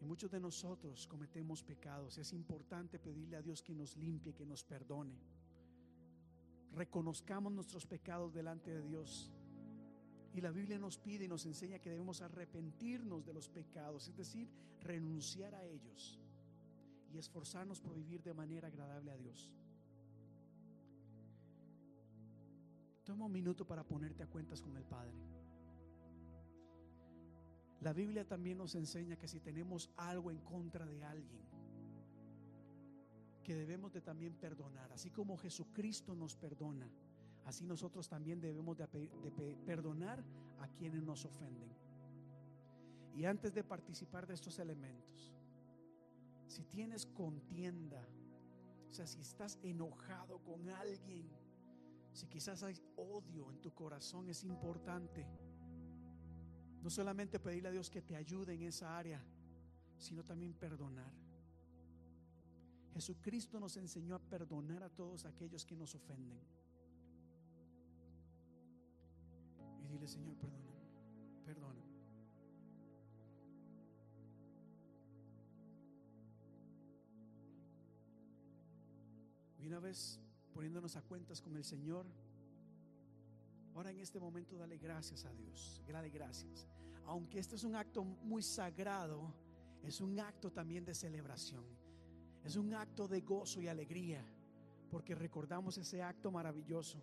[0.05, 2.19] Muchos de nosotros cometemos pecados.
[2.19, 5.19] Es importante pedirle a Dios que nos limpie, que nos perdone.
[6.73, 9.31] Reconozcamos nuestros pecados delante de Dios.
[10.35, 14.17] Y la Biblia nos pide y nos enseña que debemos arrepentirnos de los pecados, es
[14.17, 14.49] decir,
[14.81, 16.21] renunciar a ellos
[17.13, 19.53] y esforzarnos por vivir de manera agradable a Dios.
[23.05, 25.15] Toma un minuto para ponerte a cuentas con el Padre.
[27.85, 31.45] La Biblia también nos enseña que si tenemos algo en contra de alguien,
[33.43, 36.89] que debemos de también perdonar, así como Jesucristo nos perdona,
[37.45, 40.25] así nosotros también debemos de, de pe- perdonar
[40.61, 41.69] a quienes nos ofenden.
[43.15, 45.35] Y antes de participar de estos elementos,
[46.49, 48.09] si tienes contienda,
[48.89, 51.29] o sea, si estás enojado con alguien,
[52.15, 55.27] si quizás hay odio en tu corazón, es importante
[56.85, 59.19] no solamente pedirle a Dios que te ayude en esa área,
[59.99, 61.11] sino también perdonar.
[62.93, 66.39] Jesucristo nos enseñó a perdonar a todos aquellos que nos ofenden.
[69.83, 70.83] Y dile, Señor, perdóname,
[71.47, 71.95] perdóname.
[79.59, 80.21] Y una vez
[80.53, 82.05] poniéndonos a cuentas con el Señor,
[83.75, 86.74] ahora en este momento dale gracias a Dios, dale gracias.
[87.07, 89.33] Aunque este es un acto muy sagrado,
[89.83, 91.65] es un acto también de celebración,
[92.43, 94.25] es un acto de gozo y alegría,
[94.91, 97.03] porque recordamos ese acto maravilloso,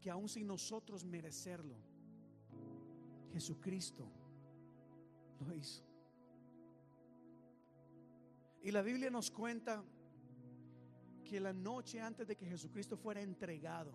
[0.00, 1.76] que aun sin nosotros merecerlo,
[3.32, 4.06] Jesucristo
[5.40, 5.84] lo hizo.
[8.62, 9.82] Y la Biblia nos cuenta
[11.24, 13.92] que la noche antes de que Jesucristo fuera entregado,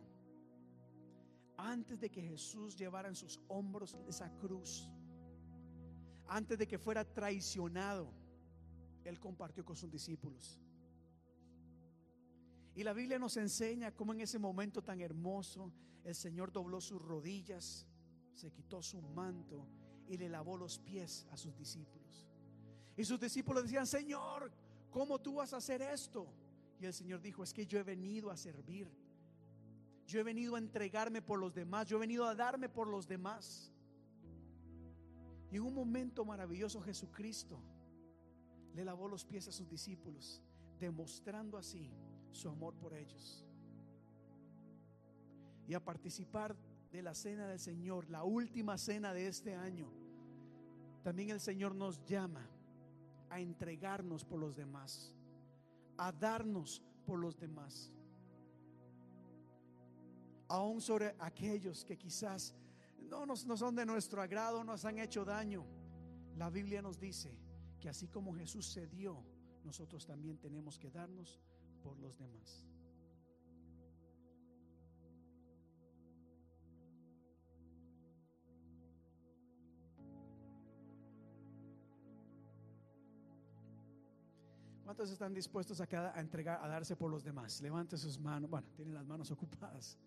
[1.57, 4.89] antes de que Jesús llevara en sus hombros esa cruz,
[6.27, 8.11] antes de que fuera traicionado,
[9.03, 10.59] Él compartió con sus discípulos.
[12.75, 15.71] Y la Biblia nos enseña cómo en ese momento tan hermoso
[16.03, 17.87] el Señor dobló sus rodillas,
[18.33, 19.67] se quitó su manto
[20.07, 22.27] y le lavó los pies a sus discípulos.
[22.95, 24.51] Y sus discípulos decían, Señor,
[24.89, 26.27] ¿cómo tú vas a hacer esto?
[26.79, 28.91] Y el Señor dijo, es que yo he venido a servir.
[30.05, 31.87] Yo he venido a entregarme por los demás.
[31.87, 33.72] Yo he venido a darme por los demás.
[35.53, 37.59] Y en un momento maravilloso Jesucristo
[38.73, 40.41] le lavó los pies a sus discípulos,
[40.79, 41.91] demostrando así
[42.31, 43.45] su amor por ellos.
[45.67, 46.55] Y a participar
[46.91, 49.93] de la cena del Señor, la última cena de este año,
[51.03, 52.49] también el Señor nos llama
[53.29, 55.13] a entregarnos por los demás,
[55.99, 57.93] a darnos por los demás.
[60.47, 62.55] Aún sobre aquellos que quizás
[63.25, 65.65] no, no son de nuestro agrado, nos han hecho daño.
[66.35, 67.37] La Biblia nos dice
[67.79, 69.23] que así como Jesús se dio,
[69.63, 71.39] nosotros también tenemos que darnos
[71.81, 72.67] por los demás.
[84.83, 85.85] ¿Cuántos están dispuestos a,
[86.15, 87.61] a entregar, a darse por los demás?
[87.61, 88.49] Levante sus manos.
[88.49, 89.97] Bueno, tienen las manos ocupadas.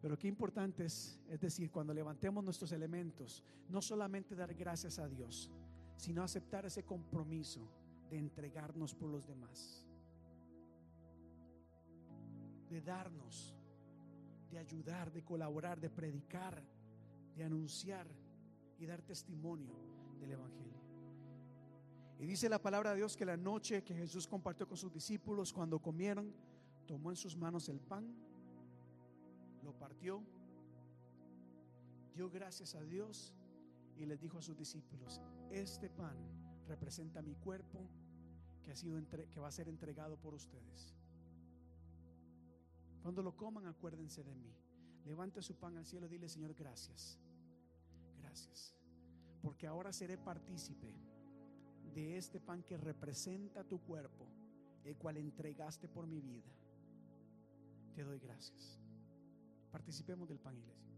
[0.00, 5.08] Pero qué importante es, es decir, cuando levantemos nuestros elementos, no solamente dar gracias a
[5.08, 5.50] Dios,
[5.96, 7.68] sino aceptar ese compromiso
[8.10, 9.84] de entregarnos por los demás,
[12.68, 13.54] de darnos,
[14.50, 16.62] de ayudar, de colaborar, de predicar,
[17.34, 18.06] de anunciar
[18.78, 19.74] y dar testimonio
[20.20, 20.76] del Evangelio.
[22.18, 25.52] Y dice la palabra de Dios que la noche que Jesús compartió con sus discípulos,
[25.52, 26.32] cuando comieron,
[26.86, 28.06] tomó en sus manos el pan,
[29.66, 30.22] lo partió,
[32.14, 33.34] dio gracias a Dios
[33.96, 35.20] y les dijo a sus discípulos,
[35.50, 36.16] este pan
[36.66, 37.80] representa mi cuerpo
[38.64, 40.94] que, ha sido entre- que va a ser entregado por ustedes.
[43.02, 44.52] Cuando lo coman, acuérdense de mí.
[45.04, 47.18] Levante su pan al cielo y dile, Señor, gracias.
[48.18, 48.74] Gracias.
[49.42, 50.92] Porque ahora seré partícipe
[51.94, 54.26] de este pan que representa tu cuerpo,
[54.84, 56.50] el cual entregaste por mi vida.
[57.94, 58.80] Te doy gracias.
[59.76, 60.90] Participemos del pan, iglesia.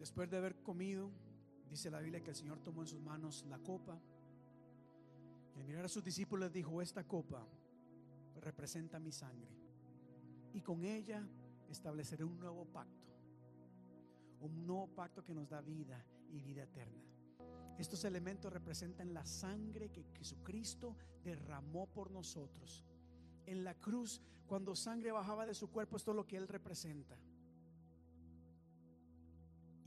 [0.00, 1.12] Después de haber comido,
[1.70, 4.00] dice la Biblia que el Señor tomó en sus manos la copa.
[5.54, 7.46] Y al mirar a sus discípulos dijo, esta copa
[8.40, 9.63] representa mi sangre.
[10.54, 11.28] Y con ella
[11.68, 13.12] estableceré un nuevo pacto.
[14.40, 17.02] Un nuevo pacto que nos da vida y vida eterna.
[17.76, 22.84] Estos elementos representan la sangre que Jesucristo derramó por nosotros.
[23.46, 27.18] En la cruz, cuando sangre bajaba de su cuerpo, esto es lo que Él representa.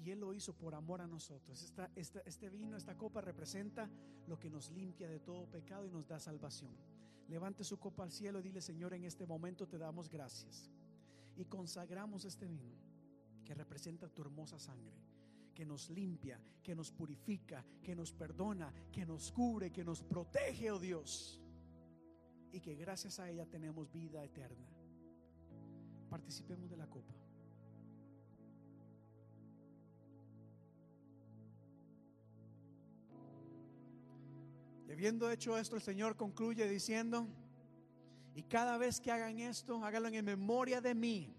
[0.03, 1.73] Y Él lo hizo por amor a nosotros.
[1.95, 3.89] Este vino, esta copa representa
[4.27, 6.76] lo que nos limpia de todo pecado y nos da salvación.
[7.28, 10.70] Levante su copa al cielo y dile, Señor, en este momento te damos gracias.
[11.36, 12.76] Y consagramos este vino
[13.44, 14.95] que representa tu hermosa sangre,
[15.54, 20.72] que nos limpia, que nos purifica, que nos perdona, que nos cubre, que nos protege,
[20.72, 21.41] oh Dios.
[22.52, 24.68] Y que gracias a ella tenemos vida eterna.
[26.10, 27.14] Participemos de la copa.
[34.98, 37.28] Habiendo hecho esto, el Señor concluye diciendo,
[38.34, 41.36] y cada vez que hagan esto, háganlo en memoria de mí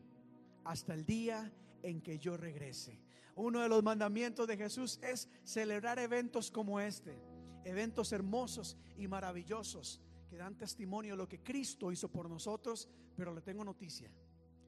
[0.63, 1.53] hasta el día
[1.83, 3.01] en que yo regrese.
[3.35, 7.19] Uno de los mandamientos de Jesús es celebrar eventos como este,
[7.65, 13.35] eventos hermosos y maravillosos que dan testimonio de lo que Cristo hizo por nosotros, pero
[13.35, 14.09] le tengo noticia,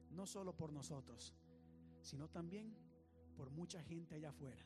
[0.09, 1.33] no solo por nosotros,
[2.01, 2.75] sino también
[3.37, 4.65] por mucha gente allá afuera.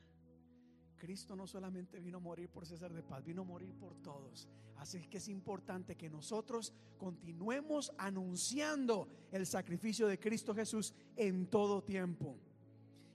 [0.98, 4.48] Cristo no solamente vino a morir por César de Paz, vino a morir por todos.
[4.78, 11.84] Así que es importante que nosotros continuemos anunciando el sacrificio de Cristo Jesús en todo
[11.84, 12.38] tiempo.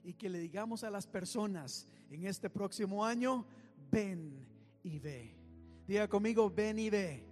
[0.03, 3.45] Y que le digamos a las personas en este próximo año,
[3.91, 4.45] ven
[4.83, 5.35] y ve.
[5.87, 7.23] Diga conmigo, ven y ve.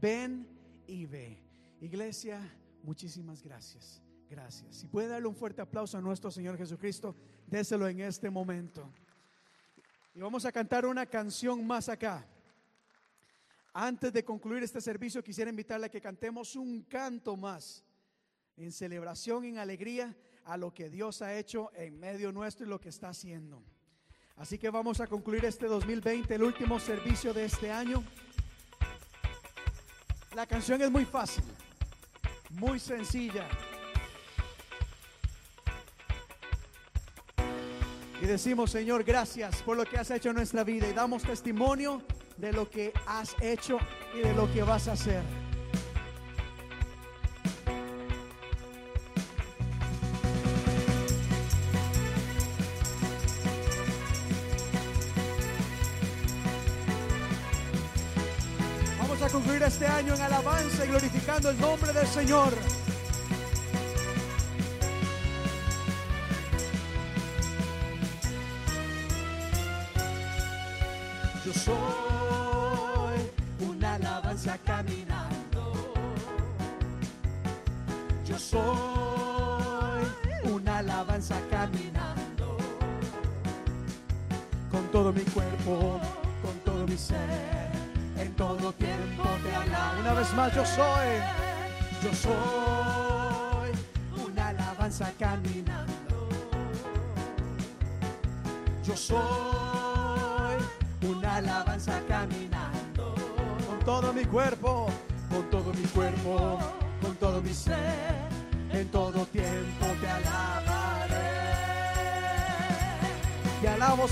[0.00, 0.46] Ven
[0.86, 1.38] y ve.
[1.80, 2.40] Iglesia,
[2.82, 4.02] muchísimas gracias.
[4.28, 4.76] Gracias.
[4.76, 7.14] Si puede darle un fuerte aplauso a nuestro Señor Jesucristo,
[7.46, 8.90] déselo en este momento.
[10.14, 12.24] Y vamos a cantar una canción más acá.
[13.72, 17.82] Antes de concluir este servicio, quisiera invitarle a que cantemos un canto más
[18.56, 22.80] en celebración, en alegría a lo que Dios ha hecho en medio nuestro y lo
[22.80, 23.64] que está haciendo.
[24.36, 28.04] Así que vamos a concluir este 2020, el último servicio de este año.
[30.36, 31.44] La canción es muy fácil,
[32.50, 33.48] muy sencilla.
[38.20, 40.88] Y decimos, Señor, gracias por lo que has hecho en nuestra vida.
[40.88, 42.02] Y damos testimonio
[42.36, 43.78] de lo que has hecho
[44.14, 45.22] y de lo que vas a hacer.
[58.98, 62.54] Vamos a concluir este año en alabanza y glorificando el nombre del Señor.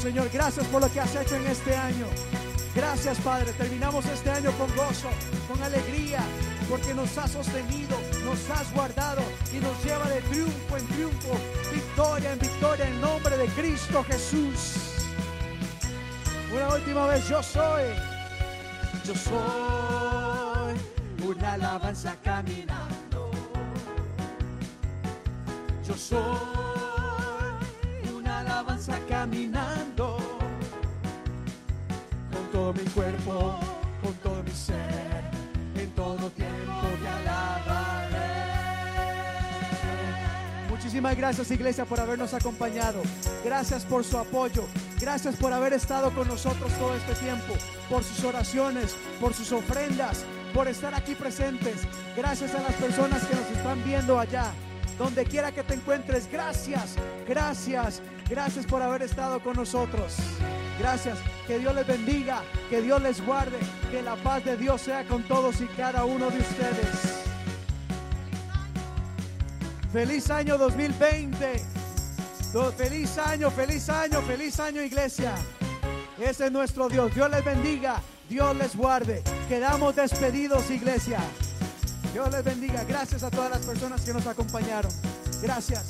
[0.03, 2.07] Señor, gracias por lo que has hecho en este año.
[2.75, 3.53] Gracias, Padre.
[3.53, 5.09] Terminamos este año con gozo,
[5.47, 6.19] con alegría,
[6.69, 9.23] porque nos has sostenido, nos has guardado
[9.53, 11.37] y nos lleva de triunfo en triunfo,
[11.73, 14.75] victoria en victoria, en nombre de Cristo Jesús.
[16.53, 17.85] Una última vez, yo soy,
[19.05, 20.75] yo soy
[21.25, 23.31] una alabanza caminando.
[25.87, 26.62] Yo soy
[41.11, 43.03] Gracias Iglesia por habernos acompañado.
[43.45, 44.65] Gracias por su apoyo.
[45.01, 47.55] Gracias por haber estado con nosotros todo este tiempo.
[47.91, 50.25] Por sus oraciones, por sus ofrendas,
[50.55, 51.83] por estar aquí presentes.
[52.17, 54.53] Gracias a las personas que nos están viendo allá.
[54.97, 56.95] Donde quiera que te encuentres, gracias,
[57.29, 60.17] gracias, gracias por haber estado con nosotros.
[60.79, 63.59] Gracias, que Dios les bendiga, que Dios les guarde,
[63.91, 67.22] que la paz de Dios sea con todos y cada uno de ustedes.
[69.93, 71.63] Feliz año 2020.
[72.53, 75.35] Do- Feliz año, feliz año, feliz año iglesia.
[76.19, 77.15] Ese es nuestro Dios.
[77.15, 79.23] Dios les bendiga, Dios les guarde.
[79.49, 81.19] Quedamos despedidos iglesia.
[82.13, 82.85] Dios les bendiga.
[82.85, 84.93] Gracias a todas las personas que nos acompañaron.
[85.43, 85.85] Gracias.